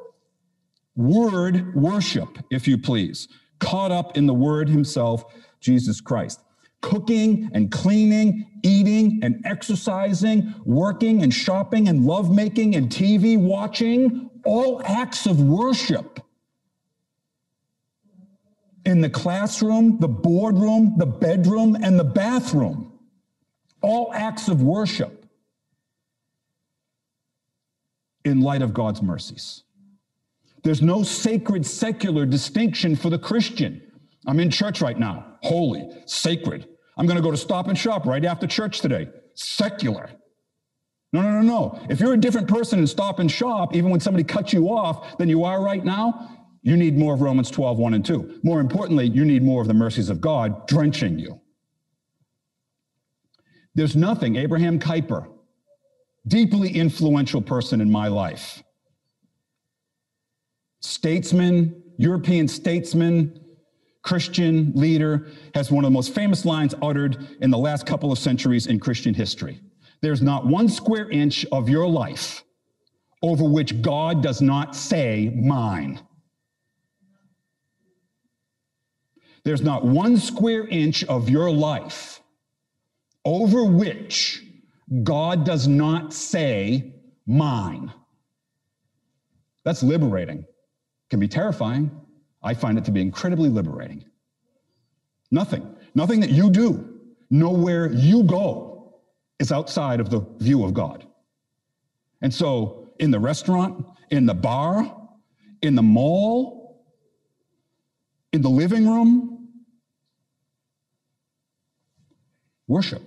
word 0.95 1.75
worship, 1.75 2.39
if 2.49 2.67
you 2.67 2.79
please, 2.79 3.27
caught 3.65 3.91
up 3.91 4.15
in 4.15 4.27
the 4.27 4.33
word 4.33 4.69
himself, 4.69 5.25
Jesus 5.59 5.99
Christ. 5.99 6.39
Cooking 6.81 7.49
and 7.53 7.71
cleaning, 7.71 8.45
eating 8.61 9.19
and 9.23 9.41
exercising, 9.43 10.53
working 10.65 11.23
and 11.23 11.33
shopping 11.33 11.87
and 11.87 12.05
lovemaking 12.05 12.75
and 12.75 12.89
TV 12.89 13.39
watching, 13.39 14.29
all 14.43 14.83
acts 14.85 15.25
of 15.25 15.41
worship. 15.41 16.19
In 18.85 19.01
the 19.01 19.09
classroom, 19.09 19.97
the 19.99 20.07
boardroom, 20.07 20.93
the 20.97 21.07
bedroom, 21.07 21.75
and 21.81 21.97
the 21.97 22.03
bathroom. 22.03 22.99
All 23.81 24.13
acts 24.13 24.47
of 24.47 24.61
worship 24.61 25.25
in 28.23 28.41
light 28.41 28.61
of 28.61 28.75
God's 28.75 29.01
mercies. 29.01 29.64
There's 30.65 30.81
no 30.81 31.03
sacred 31.03 31.63
secular 31.63 32.25
distinction 32.25 32.95
for 32.95 33.11
the 33.11 33.19
Christian. 33.19 33.83
I'm 34.25 34.39
in 34.39 34.49
church 34.49 34.81
right 34.81 34.97
now, 34.97 35.37
holy, 35.43 35.87
sacred. 36.07 36.67
I'm 36.97 37.05
going 37.05 37.17
to 37.17 37.21
go 37.21 37.29
to 37.29 37.37
stop 37.37 37.67
and 37.67 37.77
shop 37.77 38.07
right 38.07 38.25
after 38.25 38.47
church 38.47 38.79
today, 38.79 39.07
secular. 39.35 40.09
No, 41.13 41.21
no, 41.21 41.29
no, 41.29 41.41
no. 41.41 41.87
If 41.87 41.99
you're 41.99 42.13
a 42.13 42.17
different 42.17 42.47
person 42.47 42.79
in 42.79 42.87
stop 42.87 43.19
and 43.19 43.29
shop, 43.29 43.75
even 43.75 43.91
when 43.91 43.99
somebody 43.99 44.23
cuts 44.23 44.53
you 44.53 44.69
off 44.69 45.19
than 45.19 45.29
you 45.29 45.43
are 45.43 45.63
right 45.63 45.85
now, 45.85 46.35
you 46.63 46.75
need 46.75 46.97
more 46.97 47.13
of 47.13 47.21
Romans 47.21 47.51
12, 47.51 47.77
1 47.77 47.93
and 47.93 48.03
2. 48.03 48.39
More 48.41 48.59
importantly, 48.59 49.05
you 49.05 49.23
need 49.23 49.43
more 49.43 49.61
of 49.61 49.67
the 49.67 49.75
mercies 49.75 50.09
of 50.09 50.19
God 50.19 50.67
drenching 50.67 51.19
you. 51.19 51.39
There's 53.75 53.95
nothing, 53.95 54.35
Abraham 54.37 54.79
Kuyper, 54.79 55.27
deeply 56.27 56.71
influential 56.71 57.43
person 57.43 57.81
in 57.81 57.91
my 57.91 58.07
life 58.07 58.63
statesman, 60.85 61.83
European 61.97 62.47
statesman, 62.47 63.39
Christian 64.01 64.71
leader, 64.75 65.27
has 65.55 65.71
one 65.71 65.83
of 65.83 65.91
the 65.91 65.93
most 65.93 66.13
famous 66.13 66.45
lines 66.45 66.75
uttered 66.81 67.37
in 67.41 67.49
the 67.49 67.57
last 67.57 67.85
couple 67.85 68.11
of 68.11 68.19
centuries 68.19 68.67
in 68.67 68.79
Christian 68.79 69.13
history. 69.13 69.59
There's 70.01 70.21
not 70.21 70.45
one 70.45 70.69
square 70.69 71.09
inch 71.09 71.45
of 71.51 71.67
your 71.67 71.87
life 71.87 72.43
over 73.21 73.43
which 73.43 73.81
God 73.81 74.21
does 74.21 74.41
not 74.41 74.75
say, 74.75 75.31
mine. 75.35 75.99
There's 79.43 79.61
not 79.61 79.85
one 79.85 80.17
square 80.17 80.67
inch 80.67 81.03
of 81.05 81.29
your 81.29 81.51
life 81.51 82.21
over 83.23 83.63
which 83.63 84.43
God 85.03 85.45
does 85.45 85.67
not 85.67 86.13
say, 86.13 86.93
mine. 87.25 87.91
That's 89.63 89.81
liberating 89.81 90.45
can 91.09 91.19
be 91.19 91.27
terrifying. 91.27 91.91
I 92.41 92.53
find 92.53 92.77
it 92.77 92.85
to 92.85 92.91
be 92.91 93.01
incredibly 93.01 93.49
liberating. 93.49 94.05
Nothing, 95.31 95.75
nothing 95.93 96.19
that 96.21 96.29
you 96.29 96.49
do, 96.49 96.99
nowhere 97.29 97.91
you 97.91 98.23
go 98.23 99.01
is 99.39 99.51
outside 99.51 99.99
of 99.99 100.09
the 100.09 100.21
view 100.37 100.63
of 100.63 100.73
God. 100.73 101.05
And 102.21 102.33
so, 102.33 102.89
in 102.99 103.11
the 103.11 103.19
restaurant, 103.19 103.85
in 104.09 104.25
the 104.25 104.33
bar, 104.33 105.09
in 105.61 105.75
the 105.75 105.83
mall, 105.83 106.85
in 108.31 108.41
the 108.41 108.49
living 108.49 108.87
room, 108.87 109.49
worship. 112.67 113.01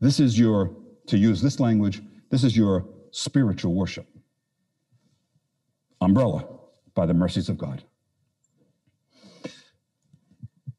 This 0.00 0.18
is 0.18 0.38
your, 0.38 0.74
to 1.06 1.16
use 1.16 1.40
this 1.40 1.60
language, 1.60 2.02
this 2.30 2.42
is 2.42 2.56
your 2.56 2.86
spiritual 3.12 3.74
worship 3.74 4.11
umbrella 6.04 6.46
by 6.94 7.06
the 7.06 7.14
mercies 7.14 7.48
of 7.48 7.58
God. 7.58 7.82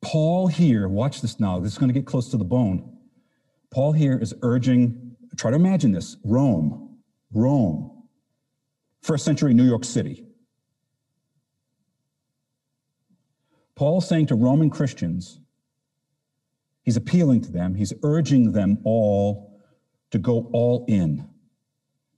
Paul 0.02 0.48
here, 0.48 0.88
watch 0.88 1.22
this 1.22 1.40
now, 1.40 1.60
this 1.60 1.72
is 1.72 1.78
going 1.78 1.88
to 1.88 1.94
get 1.94 2.06
close 2.06 2.30
to 2.30 2.38
the 2.38 2.44
bone. 2.44 2.98
Paul 3.72 3.94
here 3.94 4.18
is 4.18 4.36
urging, 4.42 5.16
try 5.38 5.50
to 5.50 5.56
imagine 5.56 5.92
this 5.92 6.18
Rome, 6.24 7.00
Rome, 7.32 8.04
first 9.02 9.26
century 9.26 9.54
New 9.54 9.64
York 9.64 9.86
City. 9.86 10.26
Paul's 13.76 14.08
saying 14.08 14.28
to 14.28 14.36
Roman 14.36 14.70
Christians, 14.70 15.40
he's 16.84 16.98
appealing 16.98 17.42
to 17.42 17.52
them, 17.52 17.74
he's 17.74 17.94
urging 18.04 18.52
them 18.52 18.78
all 18.84 19.60
to 20.12 20.20
go 20.20 20.50
all 20.54 20.86
in, 20.88 21.28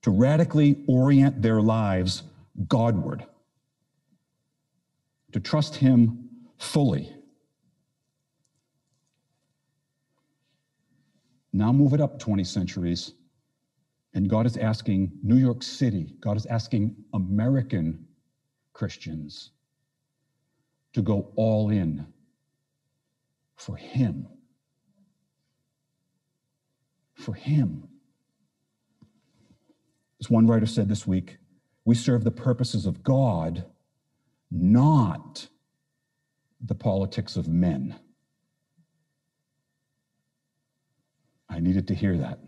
to 0.01 0.11
radically 0.11 0.83
orient 0.87 1.41
their 1.41 1.61
lives 1.61 2.23
Godward, 2.67 3.25
to 5.33 5.39
trust 5.39 5.75
Him 5.75 6.29
fully. 6.57 7.13
Now 11.51 11.71
move 11.71 11.93
it 11.93 12.01
up 12.01 12.19
20 12.19 12.43
centuries, 12.43 13.13
and 14.13 14.29
God 14.29 14.45
is 14.45 14.57
asking 14.57 15.11
New 15.23 15.37
York 15.37 15.63
City, 15.63 16.15
God 16.19 16.37
is 16.37 16.45
asking 16.45 16.95
American 17.13 18.07
Christians 18.73 19.51
to 20.93 21.01
go 21.01 21.31
all 21.35 21.69
in 21.69 22.05
for 23.55 23.75
Him. 23.75 24.27
For 27.15 27.33
Him. 27.33 27.87
As 30.19 30.29
one 30.29 30.47
writer 30.47 30.65
said 30.65 30.87
this 30.87 31.05
week, 31.05 31.37
we 31.85 31.93
serve 31.95 32.23
the 32.23 32.31
purposes 32.31 32.87
of 32.87 33.03
God, 33.03 33.63
not 34.51 35.47
the 36.59 36.75
politics 36.75 37.35
of 37.35 37.47
men. 37.47 37.95
I 41.47 41.59
needed 41.59 41.87
to 41.89 41.95
hear 41.95 42.17
that. 42.17 42.39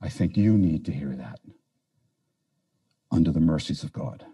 I 0.00 0.08
think 0.08 0.36
you 0.36 0.56
need 0.56 0.86
to 0.86 0.92
hear 0.92 1.14
that 1.14 1.40
under 3.10 3.30
the 3.30 3.40
mercies 3.40 3.82
of 3.82 3.92
God. 3.92 4.24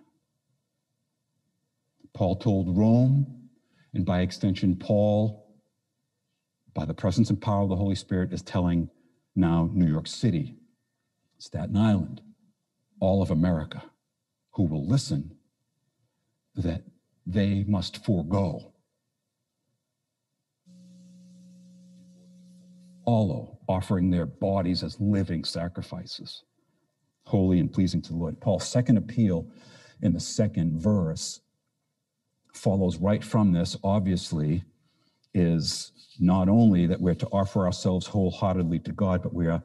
Paul 2.14 2.36
told 2.36 2.76
Rome, 2.76 3.48
and 3.94 4.04
by 4.04 4.20
extension, 4.20 4.76
Paul, 4.76 5.46
by 6.72 6.84
the 6.84 6.94
presence 6.94 7.30
and 7.30 7.40
power 7.40 7.62
of 7.62 7.68
the 7.68 7.76
Holy 7.76 7.94
Spirit, 7.94 8.32
is 8.32 8.42
telling 8.42 8.90
now 9.34 9.70
New 9.72 9.90
York 9.90 10.06
City, 10.06 10.56
Staten 11.38 11.76
Island, 11.76 12.22
all 13.02 13.20
of 13.20 13.32
America 13.32 13.82
who 14.52 14.62
will 14.62 14.86
listen 14.86 15.36
that 16.54 16.84
they 17.26 17.64
must 17.66 18.04
forego, 18.04 18.72
follow, 23.04 23.58
offering 23.68 24.08
their 24.08 24.24
bodies 24.24 24.84
as 24.84 25.00
living 25.00 25.42
sacrifices, 25.42 26.44
holy 27.24 27.58
and 27.58 27.72
pleasing 27.72 28.00
to 28.00 28.12
the 28.12 28.18
Lord. 28.18 28.40
Paul's 28.40 28.68
second 28.68 28.96
appeal 28.96 29.48
in 30.02 30.12
the 30.12 30.20
second 30.20 30.80
verse 30.80 31.40
follows 32.54 32.98
right 32.98 33.24
from 33.24 33.50
this, 33.50 33.76
obviously, 33.82 34.62
is 35.34 35.90
not 36.20 36.48
only 36.48 36.86
that 36.86 37.00
we're 37.00 37.14
to 37.14 37.26
offer 37.32 37.66
ourselves 37.66 38.06
wholeheartedly 38.06 38.78
to 38.78 38.92
God, 38.92 39.24
but 39.24 39.34
we 39.34 39.48
are 39.48 39.60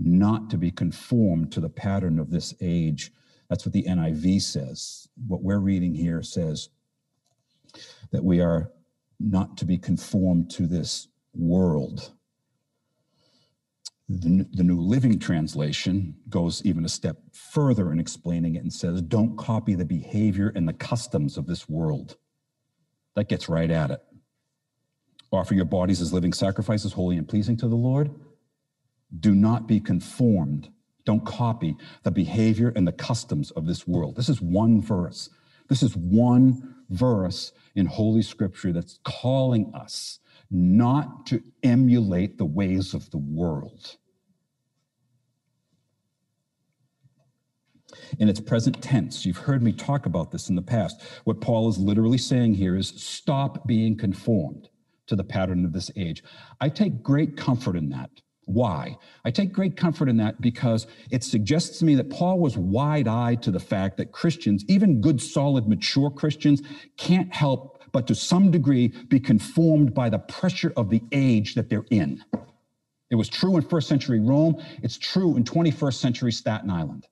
not 0.00 0.48
to 0.50 0.56
be 0.56 0.70
conformed 0.70 1.52
to 1.52 1.60
the 1.60 1.68
pattern 1.68 2.18
of 2.18 2.30
this 2.30 2.54
age. 2.60 3.12
That's 3.48 3.66
what 3.66 3.72
the 3.72 3.84
NIV 3.84 4.40
says. 4.42 5.08
What 5.26 5.42
we're 5.42 5.58
reading 5.58 5.94
here 5.94 6.22
says 6.22 6.70
that 8.10 8.24
we 8.24 8.40
are 8.40 8.72
not 9.18 9.58
to 9.58 9.66
be 9.66 9.76
conformed 9.76 10.50
to 10.52 10.66
this 10.66 11.08
world. 11.34 12.12
The, 14.08 14.46
the, 14.52 14.64
New 14.64 14.80
Living 14.80 15.20
Translation 15.20 16.16
goes 16.28 16.64
even 16.64 16.84
a 16.84 16.88
step 16.88 17.18
further 17.32 17.92
in 17.92 18.00
explaining 18.00 18.56
it 18.56 18.62
and 18.62 18.72
says, 18.72 19.02
Don't 19.02 19.36
copy 19.36 19.74
the 19.74 19.84
behavior 19.84 20.52
and 20.56 20.66
the 20.66 20.72
customs 20.72 21.36
of 21.36 21.46
this 21.46 21.68
world. 21.68 22.16
That 23.14 23.28
gets 23.28 23.48
right 23.48 23.70
at 23.70 23.92
it. 23.92 24.00
Offer 25.30 25.54
your 25.54 25.64
bodies 25.64 26.00
as 26.00 26.12
living 26.12 26.32
sacrifices, 26.32 26.92
holy 26.92 27.18
and 27.18 27.28
pleasing 27.28 27.56
to 27.58 27.68
the 27.68 27.76
Lord 27.76 28.10
do 29.18 29.34
not 29.34 29.66
be 29.66 29.80
conformed. 29.80 30.70
Don't 31.04 31.24
copy 31.24 31.76
the 32.02 32.10
behavior 32.10 32.72
and 32.76 32.86
the 32.86 32.92
customs 32.92 33.50
of 33.52 33.66
this 33.66 33.86
world. 33.86 34.16
This 34.16 34.28
is 34.28 34.40
one 34.40 34.80
verse. 34.80 35.30
This 35.68 35.82
is 35.82 35.96
one 35.96 36.76
verse 36.90 37.52
in 37.74 37.86
Holy 37.86 38.22
Scripture 38.22 38.72
that's 38.72 38.98
calling 39.04 39.72
us 39.74 40.18
not 40.50 41.26
to 41.26 41.42
emulate 41.62 42.38
the 42.38 42.44
ways 42.44 42.92
of 42.94 43.10
the 43.10 43.18
world. 43.18 43.96
In 48.18 48.28
its 48.28 48.40
present 48.40 48.82
tense, 48.82 49.24
you've 49.24 49.36
heard 49.36 49.62
me 49.62 49.72
talk 49.72 50.06
about 50.06 50.30
this 50.30 50.48
in 50.48 50.56
the 50.56 50.62
past. 50.62 51.00
What 51.24 51.40
Paul 51.40 51.68
is 51.68 51.78
literally 51.78 52.18
saying 52.18 52.54
here 52.54 52.76
is 52.76 52.88
stop 52.88 53.66
being 53.66 53.96
conformed 53.96 54.68
to 55.06 55.16
the 55.16 55.24
pattern 55.24 55.64
of 55.64 55.72
this 55.72 55.90
age. 55.96 56.22
I 56.60 56.68
take 56.68 57.02
great 57.02 57.36
comfort 57.36 57.76
in 57.76 57.88
that 57.90 58.10
Why? 58.44 58.96
I 59.24 59.30
take 59.30 59.52
great 59.52 59.76
comfort 59.76 60.08
in 60.08 60.16
that 60.16 60.40
because 60.40 60.86
it 61.10 61.22
suggests 61.22 61.78
to 61.78 61.84
me 61.84 61.94
that 61.96 62.10
Paul 62.10 62.38
was 62.38 62.56
wide 62.56 63.06
eyed 63.06 63.42
to 63.42 63.50
the 63.50 63.60
fact 63.60 63.96
that 63.98 64.12
Christians, 64.12 64.64
even 64.68 65.00
good, 65.00 65.20
solid, 65.20 65.68
mature 65.68 66.10
Christians, 66.10 66.62
can't 66.96 67.32
help 67.32 67.82
but 67.92 68.06
to 68.06 68.14
some 68.14 68.50
degree 68.50 68.88
be 69.08 69.20
conformed 69.20 69.94
by 69.94 70.08
the 70.08 70.18
pressure 70.18 70.72
of 70.76 70.90
the 70.90 71.02
age 71.12 71.54
that 71.54 71.68
they're 71.68 71.86
in. 71.90 72.24
It 73.10 73.16
was 73.16 73.28
true 73.28 73.56
in 73.56 73.62
first 73.62 73.88
century 73.88 74.20
Rome, 74.20 74.62
it's 74.82 74.96
true 74.96 75.36
in 75.36 75.44
21st 75.44 75.94
century 75.94 76.32
Staten 76.32 76.70
Island. 76.70 77.06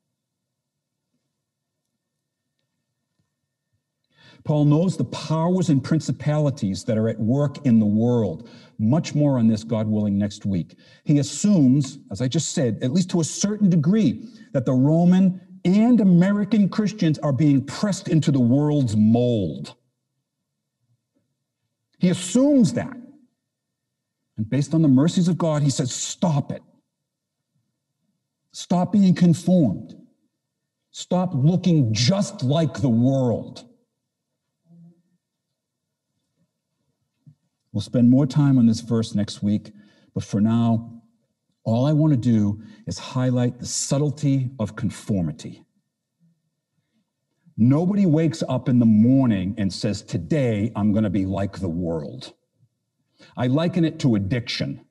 Paul 4.48 4.64
knows 4.64 4.96
the 4.96 5.04
powers 5.04 5.68
and 5.68 5.84
principalities 5.84 6.82
that 6.84 6.96
are 6.96 7.10
at 7.10 7.20
work 7.20 7.66
in 7.66 7.78
the 7.78 7.84
world. 7.84 8.48
Much 8.78 9.14
more 9.14 9.38
on 9.38 9.46
this, 9.46 9.62
God 9.62 9.86
willing, 9.86 10.16
next 10.16 10.46
week. 10.46 10.74
He 11.04 11.18
assumes, 11.18 11.98
as 12.10 12.22
I 12.22 12.28
just 12.28 12.52
said, 12.52 12.78
at 12.80 12.90
least 12.90 13.10
to 13.10 13.20
a 13.20 13.24
certain 13.24 13.68
degree, 13.68 14.26
that 14.54 14.64
the 14.64 14.72
Roman 14.72 15.38
and 15.66 16.00
American 16.00 16.70
Christians 16.70 17.18
are 17.18 17.30
being 17.30 17.62
pressed 17.62 18.08
into 18.08 18.32
the 18.32 18.40
world's 18.40 18.96
mold. 18.96 19.74
He 21.98 22.08
assumes 22.08 22.72
that. 22.72 22.96
And 24.38 24.48
based 24.48 24.72
on 24.72 24.80
the 24.80 24.88
mercies 24.88 25.28
of 25.28 25.36
God, 25.36 25.62
he 25.62 25.68
says, 25.68 25.92
stop 25.92 26.52
it. 26.52 26.62
Stop 28.52 28.92
being 28.92 29.14
conformed. 29.14 29.94
Stop 30.90 31.32
looking 31.34 31.92
just 31.92 32.42
like 32.42 32.80
the 32.80 32.88
world. 32.88 33.67
We'll 37.78 37.84
spend 37.84 38.10
more 38.10 38.26
time 38.26 38.58
on 38.58 38.66
this 38.66 38.80
verse 38.80 39.14
next 39.14 39.40
week, 39.40 39.70
but 40.12 40.24
for 40.24 40.40
now, 40.40 41.00
all 41.62 41.86
I 41.86 41.92
want 41.92 42.12
to 42.12 42.16
do 42.16 42.60
is 42.88 42.98
highlight 42.98 43.60
the 43.60 43.66
subtlety 43.66 44.50
of 44.58 44.74
conformity. 44.74 45.62
Nobody 47.56 48.04
wakes 48.04 48.42
up 48.48 48.68
in 48.68 48.80
the 48.80 48.84
morning 48.84 49.54
and 49.58 49.72
says, 49.72 50.02
Today 50.02 50.72
I'm 50.74 50.90
going 50.90 51.04
to 51.04 51.10
be 51.10 51.24
like 51.24 51.60
the 51.60 51.68
world. 51.68 52.32
I 53.36 53.46
liken 53.46 53.84
it 53.84 54.00
to 54.00 54.16
addiction. 54.16 54.84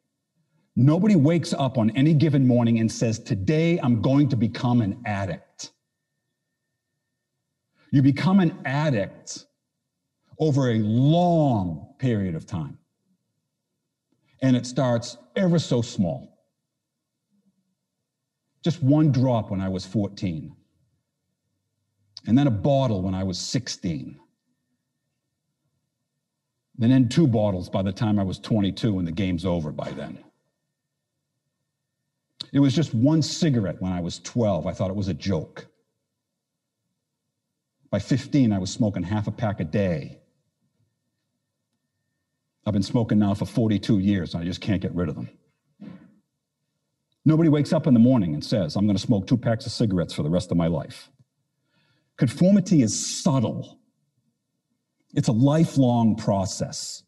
Nobody 0.77 1.17
wakes 1.17 1.51
up 1.51 1.77
on 1.77 1.89
any 1.89 2.13
given 2.13 2.47
morning 2.47 2.79
and 2.79 2.89
says, 2.89 3.19
Today 3.19 3.81
I'm 3.83 4.01
going 4.01 4.29
to 4.29 4.37
become 4.37 4.79
an 4.79 5.01
addict. 5.05 5.73
You 7.91 8.01
become 8.01 8.39
an 8.39 8.57
addict 8.63 9.45
over 10.39 10.71
a 10.71 10.79
long 10.79 11.93
period 11.99 12.35
of 12.35 12.45
time. 12.45 12.77
And 14.41 14.55
it 14.55 14.65
starts 14.65 15.17
ever 15.35 15.59
so 15.59 15.81
small. 15.81 16.37
Just 18.63 18.83
one 18.83 19.11
drop 19.11 19.49
when 19.49 19.61
I 19.61 19.69
was 19.69 19.85
14, 19.85 20.53
and 22.25 22.37
then 22.37 22.47
a 22.47 22.51
bottle 22.51 23.01
when 23.01 23.15
I 23.15 23.23
was 23.23 23.39
16. 23.39 24.19
And 26.79 26.91
then 26.91 27.09
two 27.09 27.27
bottles 27.27 27.69
by 27.69 27.81
the 27.81 27.91
time 27.91 28.19
I 28.19 28.23
was 28.23 28.37
22, 28.39 28.99
and 28.99 29.07
the 29.07 29.11
game's 29.11 29.45
over 29.45 29.71
by 29.71 29.91
then. 29.91 30.19
It 32.53 32.59
was 32.59 32.75
just 32.75 32.93
one 32.93 33.21
cigarette 33.21 33.81
when 33.81 33.91
I 33.91 34.01
was 34.01 34.19
12. 34.19 34.67
I 34.67 34.73
thought 34.73 34.89
it 34.89 34.95
was 34.95 35.07
a 35.07 35.13
joke. 35.13 35.67
By 37.89 37.99
15, 37.99 38.51
I 38.51 38.59
was 38.59 38.71
smoking 38.71 39.03
half 39.03 39.27
a 39.27 39.31
pack 39.31 39.59
a 39.59 39.63
day. 39.63 40.19
I've 42.67 42.73
been 42.73 42.83
smoking 42.83 43.17
now 43.17 43.33
for 43.33 43.45
42 43.45 43.99
years, 43.99 44.33
and 44.33 44.43
I 44.43 44.45
just 44.45 44.59
can't 44.59 44.81
get 44.81 44.93
rid 44.93 45.07
of 45.07 45.15
them. 45.15 45.29
Nobody 47.23 47.47
wakes 47.47 47.71
up 47.71 47.87
in 47.87 47.93
the 47.93 47.99
morning 47.99 48.33
and 48.33 48.43
says, 48.43 48.75
I'm 48.75 48.85
going 48.85 48.97
to 48.97 49.01
smoke 49.01 49.25
two 49.25 49.37
packs 49.37 49.65
of 49.65 49.71
cigarettes 49.71 50.13
for 50.13 50.21
the 50.21 50.29
rest 50.29 50.51
of 50.51 50.57
my 50.57 50.67
life. 50.67 51.09
Conformity 52.17 52.81
is 52.81 53.23
subtle, 53.23 53.79
it's 55.13 55.29
a 55.29 55.31
lifelong 55.31 56.17
process. 56.17 57.03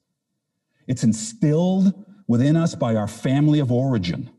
It's 0.88 1.04
instilled 1.04 1.94
within 2.26 2.56
us 2.56 2.74
by 2.74 2.96
our 2.96 3.08
family 3.08 3.60
of 3.60 3.70
origin. 3.70 4.30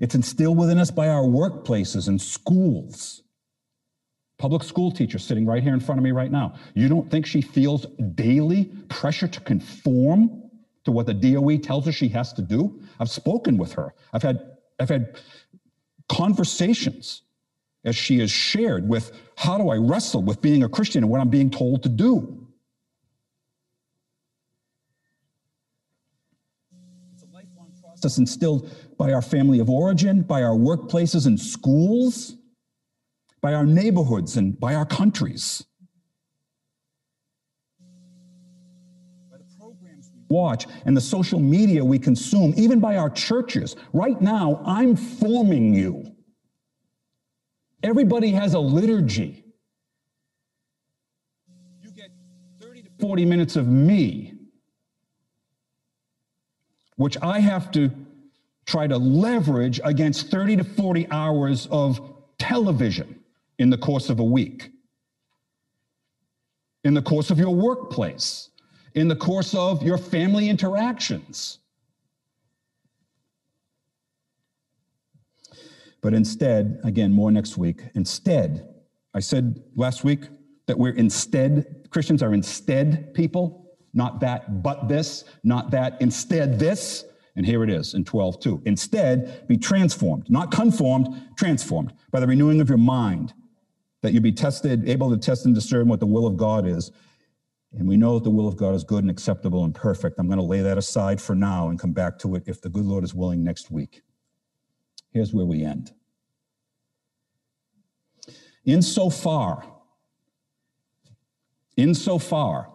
It's 0.00 0.14
instilled 0.14 0.56
within 0.56 0.78
us 0.78 0.90
by 0.90 1.08
our 1.08 1.24
workplaces 1.24 2.08
and 2.08 2.20
schools. 2.20 3.22
Public 4.38 4.62
school 4.62 4.92
teacher 4.92 5.18
sitting 5.18 5.44
right 5.44 5.62
here 5.62 5.74
in 5.74 5.80
front 5.80 5.98
of 5.98 6.04
me 6.04 6.12
right 6.12 6.30
now. 6.30 6.54
You 6.74 6.88
don't 6.88 7.10
think 7.10 7.26
she 7.26 7.42
feels 7.42 7.86
daily 8.14 8.66
pressure 8.88 9.26
to 9.26 9.40
conform 9.40 10.44
to 10.84 10.92
what 10.92 11.06
the 11.06 11.14
DOE 11.14 11.56
tells 11.58 11.86
her 11.86 11.92
she 11.92 12.08
has 12.10 12.32
to 12.34 12.42
do? 12.42 12.80
I've 13.00 13.10
spoken 13.10 13.58
with 13.58 13.72
her. 13.72 13.94
I've 14.12 14.22
had 14.22 14.38
I've 14.78 14.88
had 14.88 15.20
conversations 16.08 17.22
as 17.84 17.96
she 17.96 18.20
has 18.20 18.30
shared 18.30 18.88
with 18.88 19.10
how 19.36 19.58
do 19.58 19.70
I 19.70 19.76
wrestle 19.76 20.22
with 20.22 20.40
being 20.40 20.62
a 20.62 20.68
Christian 20.68 21.02
and 21.02 21.10
what 21.10 21.20
I'm 21.20 21.30
being 21.30 21.50
told 21.50 21.82
to 21.82 21.88
do. 21.88 22.46
It's 27.12 27.24
a 27.24 27.26
lifelong 27.34 27.72
process 27.82 28.18
instilled 28.18 28.70
by 28.96 29.12
our 29.12 29.22
family 29.22 29.58
of 29.58 29.68
origin, 29.68 30.22
by 30.22 30.42
our 30.44 30.54
workplaces 30.54 31.26
and 31.26 31.38
schools 31.38 32.37
by 33.40 33.54
our 33.54 33.64
neighborhoods 33.64 34.36
and 34.36 34.58
by 34.58 34.74
our 34.74 34.86
countries. 34.86 35.64
By 39.30 39.38
the 39.38 39.44
programs 39.58 40.10
we 40.14 40.22
watch 40.28 40.66
and 40.84 40.96
the 40.96 41.00
social 41.00 41.38
media 41.38 41.84
we 41.84 41.98
consume, 41.98 42.54
even 42.56 42.80
by 42.80 42.96
our 42.96 43.10
churches. 43.10 43.76
Right 43.92 44.20
now, 44.20 44.62
I'm 44.66 44.96
forming 44.96 45.74
you. 45.74 46.04
Everybody 47.82 48.30
has 48.32 48.54
a 48.54 48.58
liturgy. 48.58 49.44
You 51.80 51.90
get 51.92 52.10
30 52.60 52.82
to 52.82 52.90
40 52.98 53.24
minutes 53.24 53.54
of 53.54 53.68
me, 53.68 54.34
which 56.96 57.16
I 57.22 57.38
have 57.38 57.70
to 57.72 57.92
try 58.66 58.88
to 58.88 58.98
leverage 58.98 59.80
against 59.84 60.28
30 60.30 60.56
to 60.56 60.64
40 60.64 61.06
hours 61.10 61.68
of 61.70 62.00
television 62.38 63.17
in 63.58 63.70
the 63.70 63.78
course 63.78 64.08
of 64.08 64.20
a 64.20 64.24
week, 64.24 64.70
in 66.84 66.94
the 66.94 67.02
course 67.02 67.30
of 67.30 67.38
your 67.38 67.54
workplace, 67.54 68.50
in 68.94 69.08
the 69.08 69.16
course 69.16 69.54
of 69.54 69.82
your 69.82 69.98
family 69.98 70.48
interactions. 70.48 71.58
But 76.00 76.14
instead, 76.14 76.80
again, 76.84 77.12
more 77.12 77.32
next 77.32 77.58
week, 77.58 77.82
instead, 77.94 78.68
I 79.14 79.20
said 79.20 79.62
last 79.74 80.04
week 80.04 80.28
that 80.66 80.78
we're 80.78 80.94
instead, 80.94 81.88
Christians 81.90 82.22
are 82.22 82.32
instead 82.32 83.12
people, 83.14 83.74
not 83.94 84.20
that, 84.20 84.62
but 84.62 84.88
this, 84.88 85.24
not 85.42 85.72
that, 85.72 86.00
instead 86.00 86.58
this. 86.58 87.04
And 87.34 87.44
here 87.44 87.64
it 87.64 87.70
is 87.70 87.94
in 87.94 88.04
12, 88.04 88.40
2. 88.40 88.62
Instead, 88.66 89.46
be 89.48 89.56
transformed, 89.56 90.28
not 90.30 90.50
conformed, 90.50 91.08
transformed 91.36 91.92
by 92.10 92.20
the 92.20 92.26
renewing 92.26 92.60
of 92.60 92.68
your 92.68 92.78
mind 92.78 93.32
that 94.02 94.12
you 94.12 94.20
be 94.20 94.32
tested, 94.32 94.88
able 94.88 95.10
to 95.10 95.16
test 95.16 95.46
and 95.46 95.54
discern 95.54 95.88
what 95.88 96.00
the 96.00 96.06
will 96.06 96.26
of 96.26 96.36
God 96.36 96.66
is. 96.66 96.90
And 97.72 97.86
we 97.86 97.96
know 97.96 98.14
that 98.14 98.24
the 98.24 98.30
will 98.30 98.48
of 98.48 98.56
God 98.56 98.74
is 98.74 98.84
good 98.84 99.04
and 99.04 99.10
acceptable 99.10 99.64
and 99.64 99.74
perfect. 99.74 100.18
I'm 100.18 100.26
going 100.26 100.38
to 100.38 100.44
lay 100.44 100.60
that 100.60 100.78
aside 100.78 101.20
for 101.20 101.34
now 101.34 101.68
and 101.68 101.78
come 101.78 101.92
back 101.92 102.18
to 102.20 102.34
it 102.34 102.44
if 102.46 102.60
the 102.60 102.68
good 102.68 102.84
Lord 102.84 103.04
is 103.04 103.14
willing 103.14 103.44
next 103.44 103.70
week. 103.70 104.02
Here's 105.10 105.34
where 105.34 105.44
we 105.44 105.64
end. 105.64 105.92
Insofar, 108.64 109.64
insofar 111.76 112.70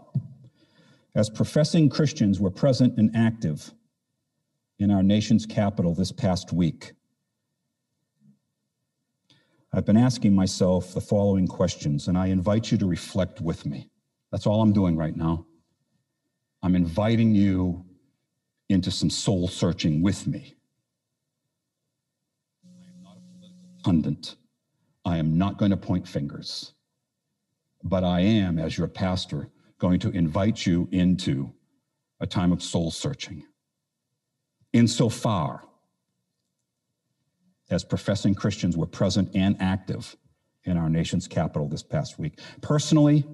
as 1.15 1.29
professing 1.29 1.89
Christians 1.89 2.39
were 2.39 2.49
present 2.49 2.97
and 2.97 3.15
active 3.15 3.71
in 4.79 4.89
our 4.89 5.03
nation's 5.03 5.45
capital 5.45 5.93
this 5.93 6.11
past 6.11 6.51
week, 6.51 6.93
I've 9.75 9.85
been 9.85 9.97
asking 9.97 10.35
myself 10.35 10.93
the 10.93 11.01
following 11.01 11.47
questions, 11.47 12.07
and 12.07 12.15
I 12.15 12.27
invite 12.27 12.71
you 12.71 12.77
to 12.77 12.85
reflect 12.85 13.41
with 13.41 13.65
me. 13.65 13.89
That's 14.31 14.45
all 14.45 14.61
I'm 14.61 14.71
doing 14.71 14.95
right 14.95 15.15
now. 15.15 15.47
I'm 16.61 16.75
inviting 16.75 17.33
you 17.33 17.83
into 18.69 18.91
some 18.91 19.09
soul 19.09 19.47
searching 19.47 20.03
with 20.03 20.27
me. 20.27 20.55
I 22.63 22.87
am 22.87 23.01
not 23.01 23.17
a 23.17 23.37
political 23.37 23.69
pundit. 23.83 24.35
I 25.05 25.17
am 25.17 25.39
not 25.39 25.57
going 25.57 25.71
to 25.71 25.77
point 25.77 26.07
fingers. 26.07 26.73
But 27.83 28.03
I 28.03 28.19
am, 28.21 28.59
as 28.59 28.77
your 28.77 28.87
pastor, 28.87 29.49
going 29.79 29.99
to 30.01 30.11
invite 30.11 30.67
you 30.67 30.87
into 30.91 31.51
a 32.19 32.27
time 32.27 32.51
of 32.51 32.61
soul 32.61 32.91
searching. 32.91 33.43
Insofar 34.71 35.63
as 37.73 37.83
professing 37.83 38.35
Christians 38.35 38.77
were 38.77 38.85
present 38.85 39.29
and 39.35 39.57
active 39.59 40.15
in 40.63 40.77
our 40.77 40.89
nation's 40.89 41.27
capital 41.27 41.67
this 41.67 41.83
past 41.83 42.19
week. 42.19 42.39
Personally, 42.61 43.25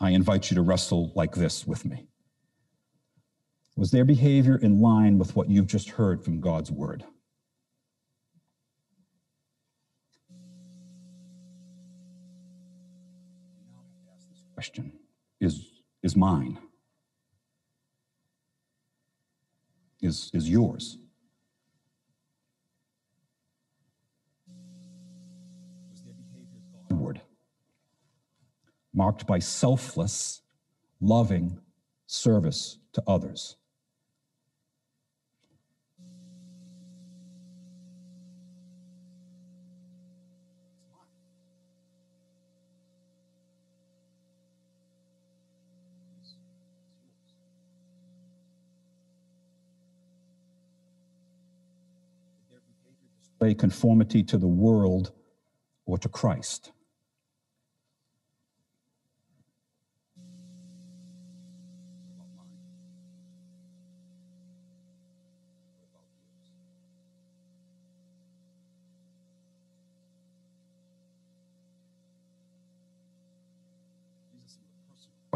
I 0.00 0.10
invite 0.10 0.50
you 0.50 0.54
to 0.56 0.62
wrestle 0.62 1.12
like 1.14 1.34
this 1.34 1.66
with 1.66 1.84
me. 1.84 2.06
Was 3.76 3.90
their 3.90 4.04
behavior 4.04 4.56
in 4.56 4.80
line 4.80 5.18
with 5.18 5.36
what 5.36 5.48
you've 5.48 5.66
just 5.66 5.90
heard 5.90 6.24
from 6.24 6.40
God's 6.40 6.70
word? 6.70 7.04
Question 14.54 14.92
is, 15.40 15.70
is 16.02 16.16
mine, 16.16 16.58
is, 20.02 20.30
is 20.34 20.50
yours. 20.50 20.98
Marked 28.92 29.26
by 29.26 29.38
selfless, 29.38 30.42
loving 31.00 31.58
service 32.06 32.78
to 32.92 33.02
others. 33.06 33.56
Conformity 53.58 54.22
to 54.22 54.38
the 54.38 54.46
world 54.46 55.12
or 55.84 55.98
to 55.98 56.08
Christ. 56.08 56.72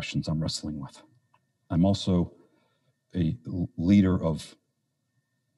Questions 0.05 0.29
I'm 0.29 0.39
wrestling 0.39 0.79
with. 0.79 1.01
I'm 1.71 1.87
also 1.87 2.31
a 3.17 3.35
leader 3.79 4.23
of 4.23 4.55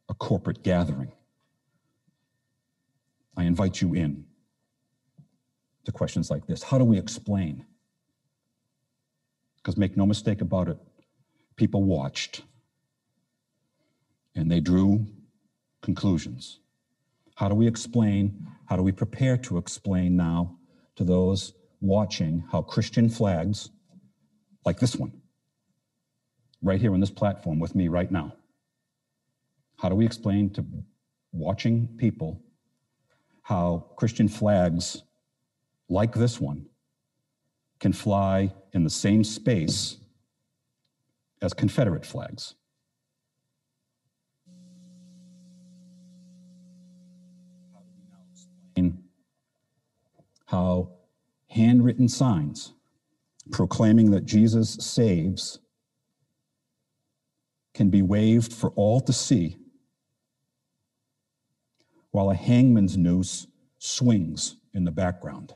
a 0.08 0.14
corporate 0.14 0.62
gathering. 0.62 1.10
I 3.36 3.42
invite 3.42 3.80
you 3.82 3.94
in 3.94 4.24
to 5.84 5.90
questions 5.90 6.30
like 6.30 6.46
this 6.46 6.62
How 6.62 6.78
do 6.78 6.84
we 6.84 6.96
explain? 6.96 7.66
Because 9.56 9.76
make 9.76 9.96
no 9.96 10.06
mistake 10.06 10.42
about 10.42 10.68
it, 10.68 10.78
people 11.56 11.82
watched 11.82 12.42
and 14.36 14.48
they 14.48 14.60
drew 14.60 15.08
conclusions. 15.82 16.60
How 17.34 17.48
do 17.48 17.56
we 17.56 17.66
explain? 17.66 18.46
How 18.66 18.76
do 18.76 18.84
we 18.84 18.92
prepare 18.92 19.36
to 19.38 19.58
explain 19.58 20.14
now 20.16 20.56
to 20.94 21.02
those 21.02 21.52
watching 21.80 22.44
how 22.52 22.62
Christian 22.62 23.08
flags, 23.08 23.70
like 24.66 24.80
this 24.80 24.96
one, 24.96 25.12
right 26.60 26.80
here 26.80 26.92
on 26.92 27.00
this 27.00 27.10
platform 27.10 27.60
with 27.60 27.76
me 27.76 27.86
right 27.86 28.10
now, 28.10 28.34
how 29.78 29.88
do 29.88 29.94
we 29.94 30.04
explain 30.04 30.50
to 30.50 30.64
watching 31.32 31.88
people 31.96 32.42
how 33.42 33.86
Christian 33.96 34.26
flags 34.26 35.04
like 35.88 36.12
this 36.12 36.40
one 36.40 36.66
can 37.78 37.92
fly 37.92 38.52
in 38.72 38.82
the 38.82 38.90
same 38.90 39.22
space 39.22 39.98
as 41.40 41.52
Confederate 41.52 42.04
flags. 42.04 42.54
How 47.72 47.80
do 47.80 47.86
we 47.96 48.02
now 48.10 48.18
explain 48.32 49.04
how 50.46 50.90
handwritten 51.48 52.08
signs 52.08 52.72
proclaiming 53.50 54.10
that 54.10 54.24
Jesus 54.24 54.74
saves 54.74 55.60
can 57.74 57.90
be 57.90 58.02
waved 58.02 58.52
for 58.52 58.70
all 58.70 59.00
to 59.00 59.12
see 59.12 59.58
while 62.10 62.30
a 62.30 62.34
hangman's 62.34 62.96
noose 62.96 63.46
swings 63.78 64.56
in 64.72 64.84
the 64.84 64.90
background. 64.90 65.54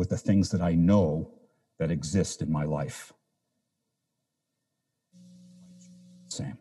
With 0.00 0.08
the 0.08 0.16
things 0.16 0.48
that 0.48 0.62
I 0.62 0.72
know 0.72 1.30
that 1.78 1.90
exist 1.90 2.40
in 2.40 2.50
my 2.50 2.64
life. 2.64 3.12
Same. 6.28 6.56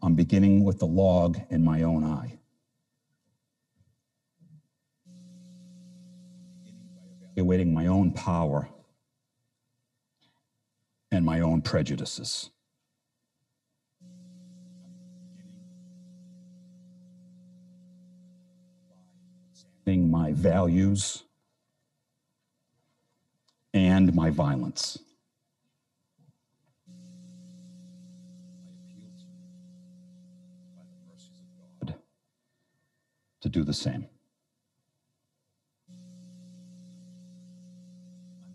I'm 0.00 0.14
beginning 0.14 0.62
with 0.62 0.78
the 0.78 0.86
log 0.86 1.40
in 1.50 1.64
my 1.64 1.82
own 1.82 2.04
eye. 2.04 2.38
Evaluating 7.34 7.74
my 7.74 7.88
own 7.88 8.12
power 8.12 8.68
and 11.10 11.24
my 11.24 11.40
own 11.40 11.62
prejudices. 11.62 12.50
My 19.86 20.30
values 20.30 21.24
and 23.72 24.14
my 24.14 24.30
violence. 24.30 24.98
to 33.40 33.48
do 33.48 33.64
the 33.64 33.72
same. 33.72 34.06
I'm 35.88 35.96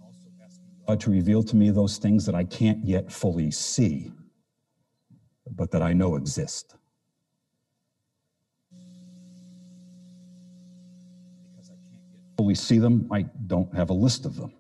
also 0.04 0.30
asking 0.43 0.67
God 0.88 0.99
to 1.01 1.10
reveal 1.10 1.41
to 1.43 1.56
me 1.56 1.71
those 1.71 1.97
things 1.97 2.25
that 2.25 2.36
I 2.36 2.43
can't 2.43 2.86
yet 2.86 3.12
fully 3.12 3.49
see, 3.51 4.12
but 5.51 5.71
that 5.71 5.82
I 5.82 5.93
know 5.93 6.15
exist. 6.15 6.75
Because 11.51 11.71
I 11.71 11.73
can't 11.73 12.04
yet 12.13 12.21
fully 12.38 12.56
see 12.56 12.78
them, 12.78 13.08
I 13.12 13.23
don't 13.47 13.73
have 13.75 13.89
a 13.89 13.93
list 13.93 14.25
of 14.25 14.36
them. 14.36 14.54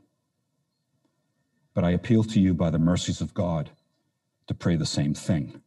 But 1.75 1.83
I 1.83 1.91
appeal 1.91 2.23
to 2.23 2.39
you 2.39 2.55
by 2.55 2.71
the 2.71 2.79
mercies 2.79 3.21
of 3.21 3.35
God 3.35 3.69
to 4.47 4.55
pray 4.55 4.75
the 4.75 4.85
same 4.87 5.13
thing. 5.13 5.61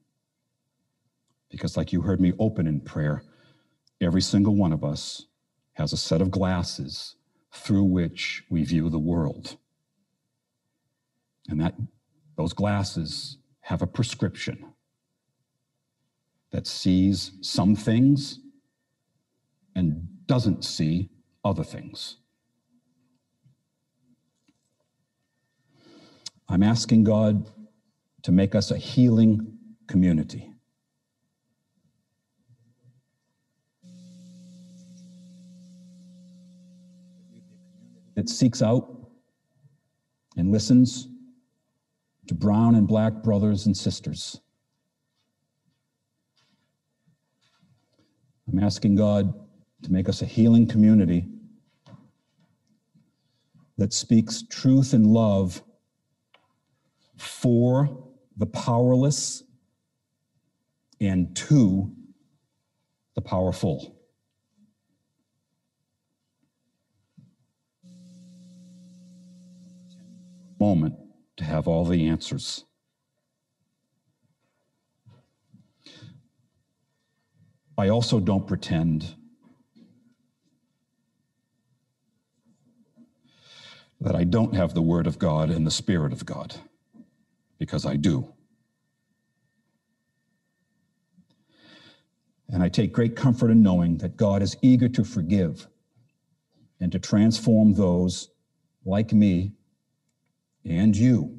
Because, 1.49 1.77
like 1.77 1.93
you 1.93 2.01
heard 2.03 2.21
me 2.21 2.33
open 2.41 2.67
in 2.67 2.81
prayer, 2.81 3.23
Every 4.01 4.21
single 4.21 4.55
one 4.55 4.73
of 4.73 4.85
us 4.85 5.27
has 5.75 5.93
a 5.93 5.97
set 5.97 6.21
of 6.21 6.31
glasses 6.31 7.17
through 7.53 7.85
which 7.85 8.45
we 8.49 8.63
view 8.63 8.89
the 8.89 8.99
world. 8.99 9.57
And 11.49 11.61
that 11.61 11.75
those 12.37 12.53
glasses 12.53 13.39
have 13.63 13.83
a 13.83 13.87
prescription 13.87 14.73
that 16.51 16.67
sees 16.67 17.33
some 17.41 17.75
things 17.75 18.39
and 19.75 20.09
doesn't 20.27 20.65
see 20.65 21.11
other 21.45 21.65
things. 21.65 22.19
I'm 26.49 26.63
asking 26.63 27.05
God 27.05 27.51
to 28.23 28.33
make 28.33 28.55
us 28.55 28.71
a 28.71 28.79
healing 28.79 29.59
community. 29.87 30.49
that 38.19 38.29
seeks 38.29 38.63
out 38.63 39.13
and 40.37 40.51
listens 40.51 41.07
to 42.27 42.35
brown 42.35 42.75
and 42.75 42.89
black 42.89 43.23
brothers 43.23 43.67
and 43.67 43.77
sisters. 43.77 44.41
I'm 48.49 48.59
asking 48.59 48.97
God 48.97 49.33
to 49.85 49.93
make 49.93 50.09
us 50.09 50.21
a 50.21 50.25
healing 50.25 50.67
community 50.67 51.29
that 53.77 53.93
speaks 53.93 54.43
truth 54.51 54.95
and 54.95 55.07
love 55.07 55.63
for 57.19 58.09
the 58.37 58.47
powerless 58.47 59.43
and 61.01 61.37
to 61.37 61.93
the 63.15 63.21
powerful. 63.21 63.99
moment 70.61 70.95
to 71.37 71.45
have 71.45 71.69
all 71.69 71.85
the 71.85 72.09
answers. 72.09 72.65
I 77.77 77.89
also 77.89 78.19
don't 78.19 78.47
pretend 78.47 79.15
that 84.01 84.17
I 84.17 84.25
don't 84.25 84.55
have 84.55 84.75
the 84.75 84.83
Word 84.83 85.07
of 85.07 85.19
God 85.19 85.51
and 85.51 85.67
the 85.67 85.71
Spirit 85.71 86.13
of 86.13 86.27
God, 86.27 86.57
because 87.59 87.85
I 87.85 87.97
do. 87.97 88.33
And 92.49 92.63
I 92.63 92.69
take 92.69 92.93
great 92.93 93.15
comfort 93.15 93.51
in 93.51 93.63
knowing 93.63 93.99
that 93.99 94.17
God 94.17 94.43
is 94.43 94.57
eager 94.63 94.89
to 94.89 95.05
forgive 95.05 95.67
and 96.81 96.91
to 96.93 96.99
transform 96.99 97.75
those 97.75 98.31
like 98.85 99.13
me 99.13 99.53
and 100.65 100.97
you 100.97 101.39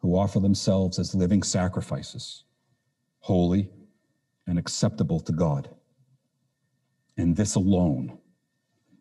who 0.00 0.16
offer 0.16 0.40
themselves 0.40 0.98
as 0.98 1.14
living 1.14 1.42
sacrifices, 1.42 2.44
holy 3.20 3.68
and 4.46 4.58
acceptable 4.58 5.20
to 5.20 5.32
God. 5.32 5.68
And 7.16 7.36
this 7.36 7.54
alone, 7.54 8.18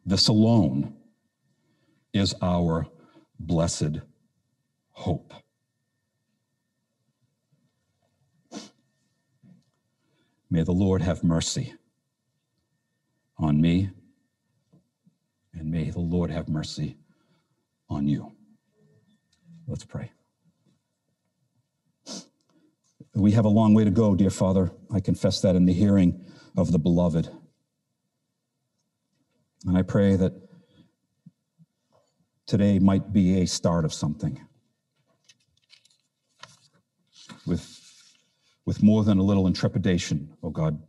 this 0.05 0.27
alone 0.27 0.93
is 2.13 2.35
our 2.41 2.85
blessed 3.39 3.99
hope. 4.99 5.33
May 10.51 10.63
the 10.63 10.73
Lord 10.73 11.01
have 11.01 11.23
mercy 11.23 11.73
on 13.37 13.61
me, 13.61 13.91
and 15.53 15.71
may 15.71 15.89
the 15.89 16.01
Lord 16.01 16.31
have 16.31 16.49
mercy 16.49 16.97
on 17.89 18.09
you. 18.09 18.33
Let's 19.67 19.85
pray. 19.85 20.11
We 23.15 23.31
have 23.31 23.45
a 23.45 23.49
long 23.49 23.73
way 23.73 23.85
to 23.85 23.91
go, 23.91 24.15
dear 24.15 24.29
Father. 24.29 24.71
I 24.93 24.99
confess 24.99 25.39
that 25.41 25.55
in 25.55 25.65
the 25.65 25.73
hearing 25.73 26.25
of 26.57 26.73
the 26.73 26.79
beloved. 26.79 27.29
And 29.65 29.77
I 29.77 29.81
pray 29.81 30.17
that 30.17 30.33
today 32.45 32.79
might 32.79 33.13
be 33.13 33.41
a 33.41 33.45
start 33.47 33.85
of 33.85 33.93
something. 33.93 34.45
With, 37.49 37.81
with 38.67 38.83
more 38.83 39.03
than 39.03 39.17
a 39.17 39.23
little 39.23 39.47
intrepidation, 39.47 40.37
oh 40.43 40.51
God, 40.51 40.79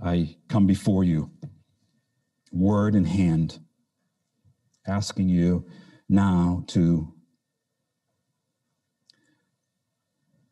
I 0.00 0.36
come 0.48 0.64
before 0.64 1.02
you, 1.02 1.28
word 2.52 2.94
in 2.94 3.04
hand, 3.04 3.58
asking 4.86 5.28
you 5.28 5.66
now 6.08 6.62
to 6.68 7.12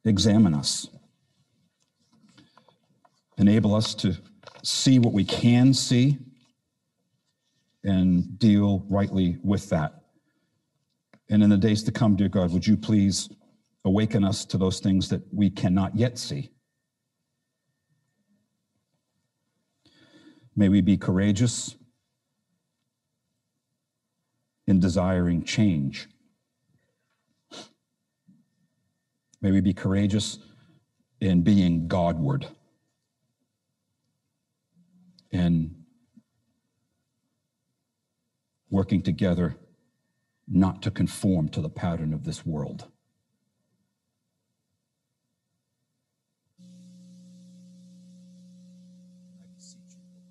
examine 0.05 0.53
us, 0.53 0.89
enable 3.39 3.77
us 3.77 3.95
to 3.95 4.17
see 4.65 4.99
what 4.99 5.13
we 5.13 5.25
can 5.25 5.73
see 5.73 6.19
and 7.85 8.37
deal 8.37 8.85
rightly 8.91 9.39
with 9.45 9.69
that. 9.71 10.03
And 11.31 11.41
in 11.41 11.51
the 11.51 11.57
days 11.57 11.85
to 11.85 11.93
come, 11.93 12.17
dear 12.17 12.29
God, 12.29 12.53
would 12.53 12.67
you 12.67 12.77
please 12.77 13.29
awaken 13.85 14.25
us 14.25 14.45
to 14.47 14.59
those 14.59 14.81
things 14.81 15.09
that 15.09 15.23
we 15.33 15.51
cannot 15.51 15.97
yet 15.97 16.19
see? 16.19 16.51
May 20.55 20.69
we 20.69 20.81
be 20.81 20.97
courageous 20.97 21.77
in 24.67 24.81
desiring 24.81 25.43
change. 25.45 26.09
May 29.41 29.51
we 29.51 29.61
be 29.61 29.73
courageous 29.73 30.39
in 31.21 31.43
being 31.43 31.89
Godward 31.89 32.47
and 35.33 35.75
working 38.71 39.03
together 39.03 39.57
not 40.47 40.83
to 40.83 40.91
conform 40.91 41.49
to 41.49 41.61
the 41.61 41.69
pattern 41.69 42.13
of 42.13 42.25
this 42.25 42.45
world. 42.45 42.92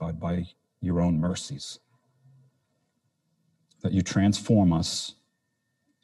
By 0.01 0.47
your 0.81 0.99
own 0.99 1.19
mercies, 1.19 1.77
that 3.83 3.91
you 3.91 4.01
transform 4.01 4.73
us 4.73 5.13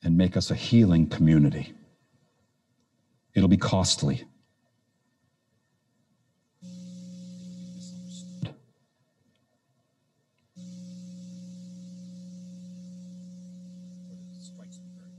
and 0.03 0.15
make 0.15 0.37
us 0.37 0.51
a 0.51 0.55
healing 0.55 1.07
community. 1.07 1.73
It'll 3.33 3.49
be 3.49 3.57
costly. 3.57 4.23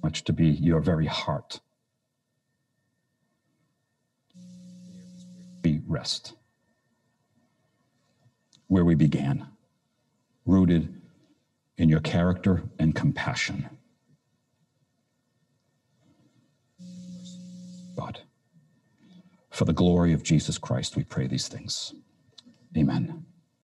much 0.01 0.23
to 0.25 0.33
be 0.33 0.47
your 0.47 0.81
very 0.81 1.07
heart. 1.07 1.61
Be 5.61 5.83
rest 5.87 6.38
where 8.69 8.85
we 8.85 8.95
began, 8.95 9.49
rooted 10.47 10.95
in 11.77 11.89
your 11.89 12.01
character 12.01 12.63
and 12.79 12.95
compassion. 12.95 13.69
God, 17.97 18.21
for 19.51 19.65
the 19.65 19.73
glory 19.73 20.13
of 20.13 20.23
Jesus 20.23 20.59
Christ, 20.59 20.97
we 20.97 21.05
pray 21.05 21.27
these 21.27 21.49
things. 21.49 21.95
Amen. 22.77 23.25